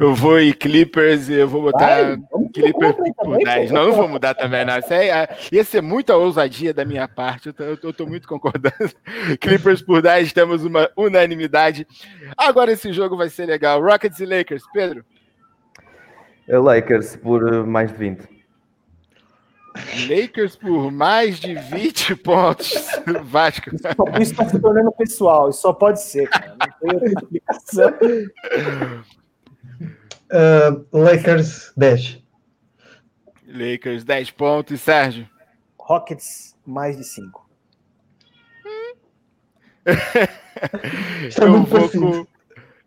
[0.00, 3.70] Eu vou em Clippers e eu vou botar Vai, Clippers por 10.
[3.70, 4.78] Não, não vou mudar também, não.
[4.78, 7.48] Isso aí, é, ia ser muita ousadia da minha parte.
[7.48, 8.74] Eu tô, eu tô muito concordando.
[9.38, 11.86] Clippers por 10, temos uma unanimidade.
[12.34, 13.82] Agora esse jogo vai ser legal.
[13.82, 14.62] Rockets e Lakers.
[14.72, 15.04] Pedro?
[16.48, 18.37] Lakers por mais de 20.
[20.08, 22.74] Lakers por mais de 20 pontos.
[23.24, 23.70] Vasco.
[23.74, 25.50] Isso está se tornando pessoal.
[25.50, 26.56] Isso só pode ser, cara.
[26.58, 27.92] Não tem outra explicação.
[30.30, 32.22] Uh, Lakers 10.
[33.46, 34.80] Lakers 10 pontos.
[34.80, 35.28] Sérgio?
[35.78, 37.48] Rockets mais de 5.
[41.40, 42.26] Eu vou com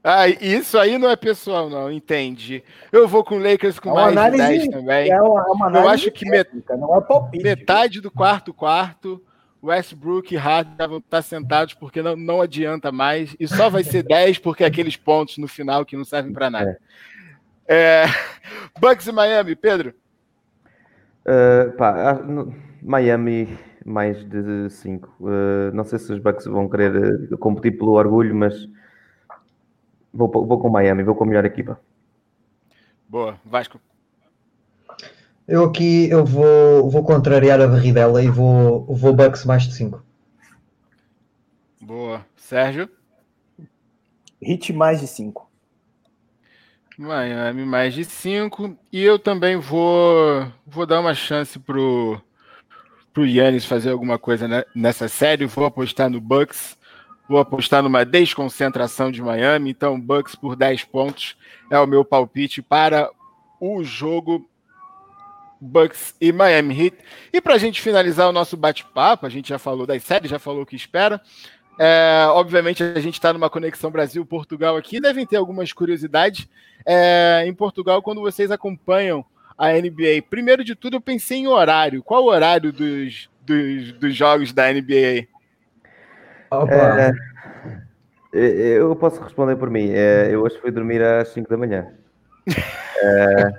[0.03, 2.63] ah, isso aí não é pessoal, não, entendi.
[2.91, 5.11] Eu vou com o Lakers com é mais de 10 também.
[5.11, 6.83] É uma, é uma eu acho que técnica, met...
[6.83, 9.23] é palpite, metade do quarto quarto,
[9.63, 13.35] Westbrook e Harden vão estar sentados porque não, não adianta mais.
[13.39, 16.49] E só vai ser 10 porque é aqueles pontos no final que não servem para
[16.49, 16.79] nada.
[17.67, 18.03] É.
[18.03, 18.05] É...
[18.79, 19.93] Bucks e Miami, Pedro?
[21.23, 22.19] Uh, pá,
[22.81, 25.15] Miami mais de 5.
[25.19, 28.67] Uh, não sei se os Bucks vão querer competir pelo orgulho, mas
[30.13, 31.79] Vou, vou com Miami, vou com a melhor equipa.
[33.07, 33.79] Boa, Vasco.
[35.47, 40.01] Eu aqui eu vou, vou contrariar a barridela e vou, vou Bucks mais de 5.
[41.81, 42.25] Boa.
[42.37, 42.89] Sérgio?
[44.41, 45.49] Hit mais de 5.
[46.97, 48.77] Miami mais de 5.
[48.91, 52.21] E eu também vou, vou dar uma chance pro,
[53.13, 55.45] para o Yannis fazer alguma coisa nessa série.
[55.45, 56.77] Vou apostar no Bucks.
[57.31, 59.69] Vou apostar numa desconcentração de Miami.
[59.69, 61.37] Então, Bucks por 10 pontos
[61.69, 63.09] é o meu palpite para
[63.57, 64.45] o jogo
[65.61, 66.97] Bucks e Miami Heat.
[67.31, 70.39] E para a gente finalizar o nosso bate-papo, a gente já falou das séries, já
[70.39, 71.21] falou o que espera.
[71.79, 76.49] É, obviamente, a gente está numa conexão Brasil-Portugal aqui, devem ter algumas curiosidades.
[76.85, 79.23] É, em Portugal, quando vocês acompanham
[79.57, 82.03] a NBA, primeiro de tudo, eu pensei em horário.
[82.03, 85.30] Qual o horário dos, dos, dos jogos da NBA?
[88.33, 89.89] É, eu posso responder por mim.
[89.91, 91.87] É, eu hoje fui dormir às 5 da manhã.
[93.03, 93.51] É,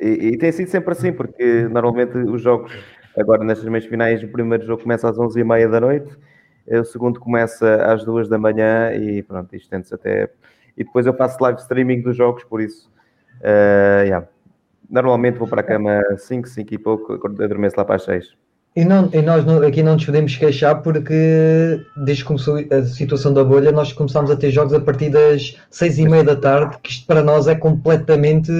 [0.00, 2.72] e, e, tem sido sempre assim, porque normalmente os jogos,
[3.16, 6.18] agora nestas meias finais, o primeiro jogo começa às 11h30 da noite
[6.66, 10.30] o segundo começa às duas da manhã e pronto, isto tende-se até.
[10.76, 12.90] E depois eu faço live streaming dos jogos, por isso.
[13.40, 14.26] Uh, yeah.
[14.88, 18.36] Normalmente vou para a cama 5, 5 e pouco, adormeço lá para as 6.
[18.76, 22.82] E, não, e nós não, aqui não nos podemos queixar porque desde que começou a
[22.82, 26.34] situação da bolha nós começámos a ter jogos a partir das 6 e meia da
[26.34, 28.50] tarde, que isto para nós é completamente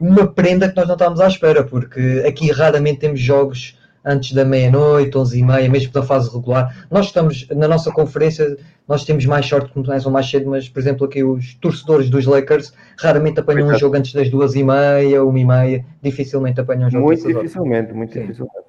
[0.00, 4.44] uma prenda que nós não estávamos à espera, porque aqui raramente temos jogos antes da
[4.44, 6.86] meia-noite, 11 e meia, mesmo da fase regular.
[6.88, 8.56] Nós estamos, na nossa conferência,
[8.86, 12.24] nós temos mais sorte que começam mais cedo, mas, por exemplo, aqui os torcedores dos
[12.24, 16.86] Lakers raramente apanham um jogo antes das duas e meia, uma e meia, dificilmente apanham
[16.86, 17.04] um jogo.
[17.06, 18.20] Muito dificilmente, muito Sim.
[18.20, 18.67] dificilmente.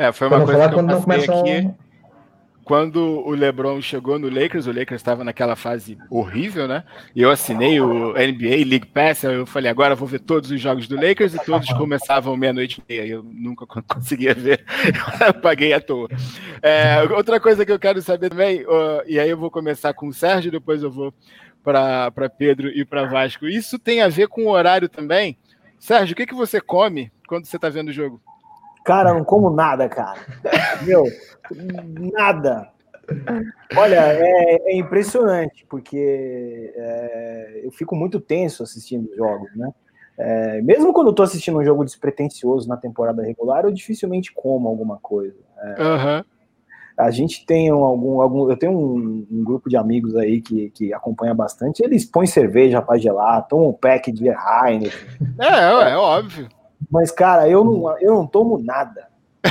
[0.00, 1.40] É, foi uma coisa que eu começam...
[1.40, 1.70] aqui
[2.64, 6.84] quando o LeBron chegou no Lakers, o Lakers estava naquela fase horrível, né?
[7.14, 10.86] E eu assinei o NBA League Pass, eu falei, agora vou ver todos os jogos
[10.86, 13.06] do Lakers e todos começavam meia-noite e meia.
[13.06, 14.64] Eu nunca conseguia ver,
[15.26, 16.08] eu paguei à toa.
[16.62, 18.64] É, outra coisa que eu quero saber também,
[19.06, 21.12] e aí eu vou começar com o Sérgio, depois eu vou
[21.62, 23.46] para Pedro e para Vasco.
[23.46, 25.36] Isso tem a ver com o horário também.
[25.78, 28.22] Sérgio, o que, que você come quando você está vendo o jogo?
[28.84, 30.20] Cara, não como nada, cara.
[30.82, 31.04] Meu,
[32.12, 32.70] nada.
[33.76, 39.72] Olha, é, é impressionante, porque é, eu fico muito tenso assistindo jogos, né?
[40.18, 44.68] É, mesmo quando eu tô assistindo um jogo despretensioso na temporada regular, eu dificilmente como
[44.68, 45.36] alguma coisa.
[45.78, 46.24] Uhum.
[46.98, 50.92] A gente tem algum, algum eu tenho um, um, grupo de amigos aí que, que
[50.92, 51.82] acompanha bastante.
[51.82, 54.90] Eles põem cerveja para gelar, tomam um pack de Heineken.
[55.38, 56.48] É, é, é óbvio.
[56.90, 59.08] Mas, cara, eu não, eu não tomo nada.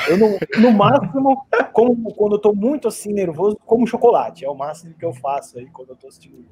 [0.08, 4.46] Eu não, no máximo, como quando eu tô muito assim nervoso, como chocolate.
[4.46, 6.46] É o máximo que eu faço aí quando eu tô assistindo.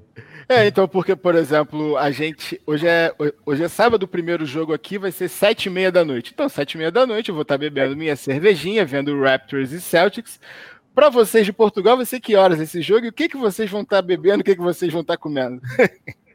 [0.49, 2.59] É, então, porque, por exemplo, a gente.
[2.65, 3.13] Hoje é,
[3.45, 6.31] hoje é sábado, o primeiro jogo aqui vai ser sete e meia da noite.
[6.33, 9.79] Então, sete e meia da noite, eu vou estar bebendo minha cervejinha, vendo Raptors e
[9.79, 10.39] Celtics.
[10.95, 13.05] Para vocês de Portugal, vai ser que horas esse jogo?
[13.05, 14.41] E o que, que vocês vão estar bebendo?
[14.41, 15.61] O que, que vocês vão estar comendo?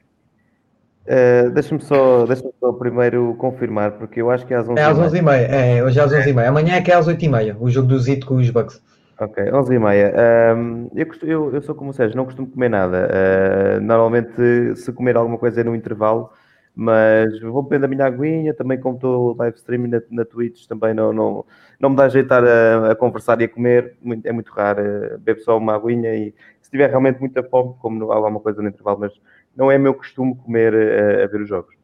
[1.02, 4.78] Uh, Deixa-me só, deixa só primeiro confirmar, porque eu acho que é às 11h30.
[4.78, 6.46] É às 11h30, é, hoje é às 11h30.
[6.46, 8.80] Amanhã é que é às 8h30, o jogo do Zito com os Bucks.
[9.18, 10.56] Ok, 11h30.
[10.56, 13.08] Um, eu, eu, eu, sou como o Sérgio, não costumo comer nada.
[13.08, 16.30] Uh, normalmente, se comer alguma coisa é no intervalo,
[16.74, 20.94] mas vou bebendo a minha aguinha, também como estou live streaming na, na Twitch, também
[20.94, 21.44] não, não,
[21.80, 24.80] não me dá jeito a, a conversar e a comer, é muito raro.
[24.80, 28.68] Uh, bebo só uma aguinha e se tiver realmente muita fome, como alguma coisa no
[28.68, 29.12] intervalo, mas
[29.56, 31.74] não é meu costume comer a, eh, a ver os jogos.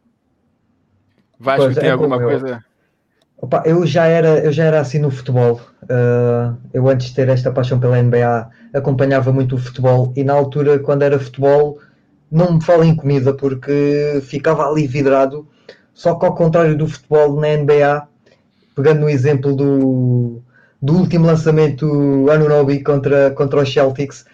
[1.38, 2.64] Vasco, pois, tem é alguma coisa?
[3.40, 5.60] Opa, eu já era eu já era assim no futebol.
[5.84, 10.32] Uh, eu antes de ter esta paixão pela NBA acompanhava muito o futebol e na
[10.32, 11.78] altura quando era futebol
[12.30, 15.46] não me falem em comida porque ficava ali vidrado.
[15.94, 18.06] Só que ao contrário do futebol na NBA,
[18.74, 20.40] pegando no exemplo do,
[20.80, 24.24] do último lançamento Anunobi contra, contra os Celtics,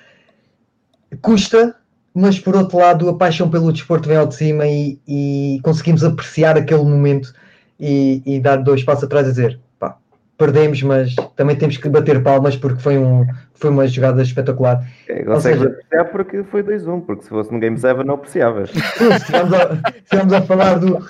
[1.23, 1.75] custa
[2.15, 6.05] mas por outro lado a paixão pelo desporto vem ao de cima e, e conseguimos
[6.05, 7.35] apreciar aquele momento
[7.79, 9.97] e, e, dar dois passos atrás a dizer pá,
[10.39, 14.87] perdemos, mas também temos que bater palmas porque foi, um, foi uma jogada espetacular.
[15.09, 15.73] É, consegues seja...
[15.73, 18.71] apreciar porque foi 2-1, porque se fosse no Game 7 não apreciavas.
[18.71, 21.05] Estivemos a, a falar do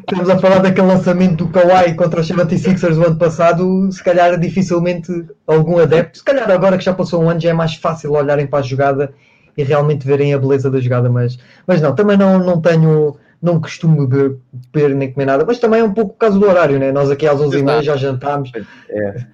[0.00, 4.38] estamos a falar daquele lançamento do Kawhi contra os 76ers o ano passado, se calhar
[4.40, 5.12] dificilmente
[5.46, 8.46] algum adepto, se calhar agora que já passou um ano já é mais fácil olharem
[8.46, 9.12] para a jogada
[9.58, 11.36] e realmente verem a beleza da jogada, mas,
[11.66, 15.84] mas não, também não, não tenho, não costumo beber nem comer nada, mas também é
[15.84, 16.92] um pouco por causa do horário, né?
[16.92, 18.52] Nós aqui às 11h30 já jantámos.
[18.88, 19.26] É.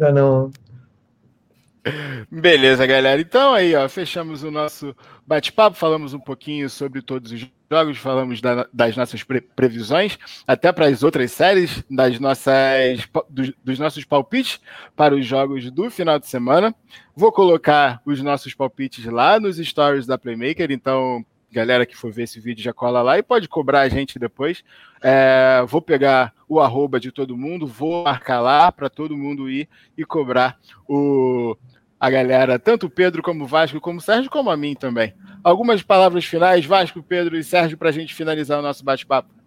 [0.00, 0.50] Já não.
[2.30, 3.20] Beleza, galera.
[3.20, 4.94] Então aí, ó, fechamos o nosso
[5.26, 10.72] bate-papo, falamos um pouquinho sobre todos os jogos, falamos da, das nossas pre previsões, até
[10.72, 14.60] para as outras séries, das nossas, dos, dos, nossos palpites
[14.96, 16.74] para os jogos do final de semana.
[17.14, 22.24] Vou colocar os nossos palpites lá nos stories da Playmaker, então galera que for ver
[22.24, 24.62] esse vídeo já cola lá e pode cobrar a gente depois.
[25.02, 29.68] É, vou pegar o arroba de todo mundo, vou marcar lá para todo mundo ir
[29.96, 31.56] e cobrar o,
[32.00, 35.12] a galera, tanto o Pedro como o Vasco, como o Sérgio, como a mim também.
[35.42, 39.38] Algumas palavras finais, Vasco, Pedro e Sérgio, para a gente finalizar o nosso bate-papo.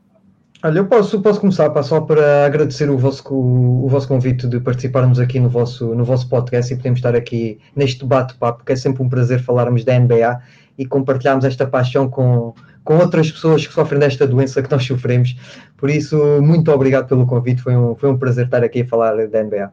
[0.64, 5.20] Olha, eu posso, posso começar só para agradecer o vosso, o, vosso convite de participarmos
[5.20, 9.02] aqui no vosso, no vosso podcast e podemos estar aqui neste bate-papo, porque é sempre
[9.02, 10.40] um prazer falarmos da NBA
[10.78, 15.36] e compartilharmos esta paixão com, com outras pessoas que sofrem desta doença que nós sofremos.
[15.78, 19.16] Por isso, muito obrigado pelo convite, foi um, foi um prazer estar aqui a falar
[19.28, 19.72] da NBA.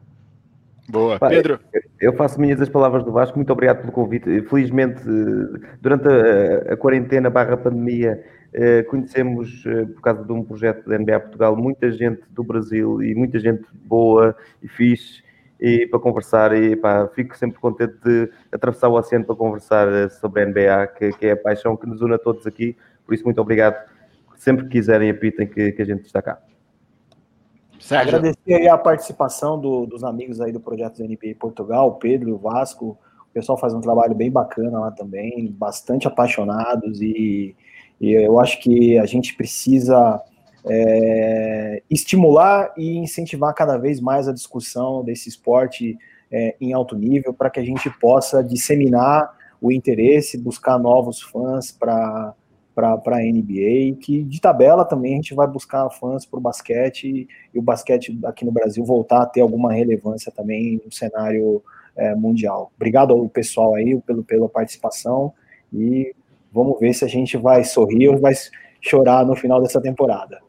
[0.89, 1.59] Boa, Pedro.
[2.01, 4.41] Eu faço minhas as palavras do Vasco, muito obrigado pelo convite.
[4.43, 5.01] Felizmente,
[5.79, 10.97] durante a, a quarentena barra pandemia, eh, conhecemos, eh, por causa de um projeto da
[10.97, 15.21] NBA Portugal, muita gente do Brasil e muita gente boa e fixe
[15.59, 20.09] e para conversar e pá, fico sempre contente de atravessar o oceano para conversar eh,
[20.09, 22.75] sobre a NBA, que, que, é a paixão que nos une a todos aqui.
[23.05, 23.75] Por isso, muito obrigado.
[24.35, 26.39] Sempre que quiserem, apitem que, que a gente está cá.
[27.79, 28.15] Sérgio.
[28.15, 32.97] Agradecer aí a participação do, dos amigos aí do projeto da NBA Portugal, Pedro, Vasco.
[33.29, 37.55] O pessoal faz um trabalho bem bacana lá também, bastante apaixonados e,
[38.01, 40.21] e eu acho que a gente precisa
[40.65, 45.97] é, estimular e incentivar cada vez mais a discussão desse esporte
[46.31, 51.71] é, em alto nível para que a gente possa disseminar o interesse, buscar novos fãs
[51.71, 52.33] para
[52.79, 57.27] para a NBA, que de tabela também a gente vai buscar fãs para o basquete
[57.53, 61.61] e o basquete aqui no Brasil voltar a ter alguma relevância também no cenário
[61.95, 62.71] é, mundial.
[62.75, 65.33] Obrigado ao pessoal aí pelo, pela participação
[65.73, 66.13] e
[66.51, 68.33] vamos ver se a gente vai sorrir ou vai
[68.81, 70.39] chorar no final dessa temporada.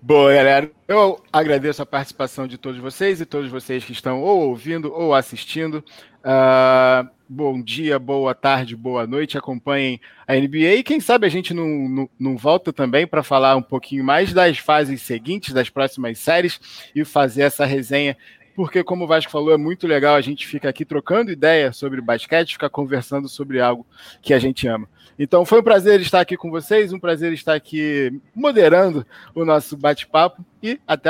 [0.00, 0.70] Boa, galera.
[0.86, 5.12] Eu agradeço a participação de todos vocês e todos vocês que estão ou ouvindo ou
[5.12, 5.84] assistindo.
[6.28, 9.38] Uh, bom dia, boa tarde, boa noite.
[9.38, 13.56] Acompanhem a NBA e quem sabe a gente não, não, não volta também para falar
[13.56, 16.60] um pouquinho mais das fases seguintes, das próximas séries
[16.94, 18.14] e fazer essa resenha
[18.58, 22.00] porque, como o Vasco falou, é muito legal a gente fica aqui trocando ideia sobre
[22.00, 23.86] basquete, ficar conversando sobre algo
[24.20, 24.88] que a gente ama.
[25.16, 29.76] Então, foi um prazer estar aqui com vocês, um prazer estar aqui moderando o nosso
[29.76, 31.06] bate-papo e até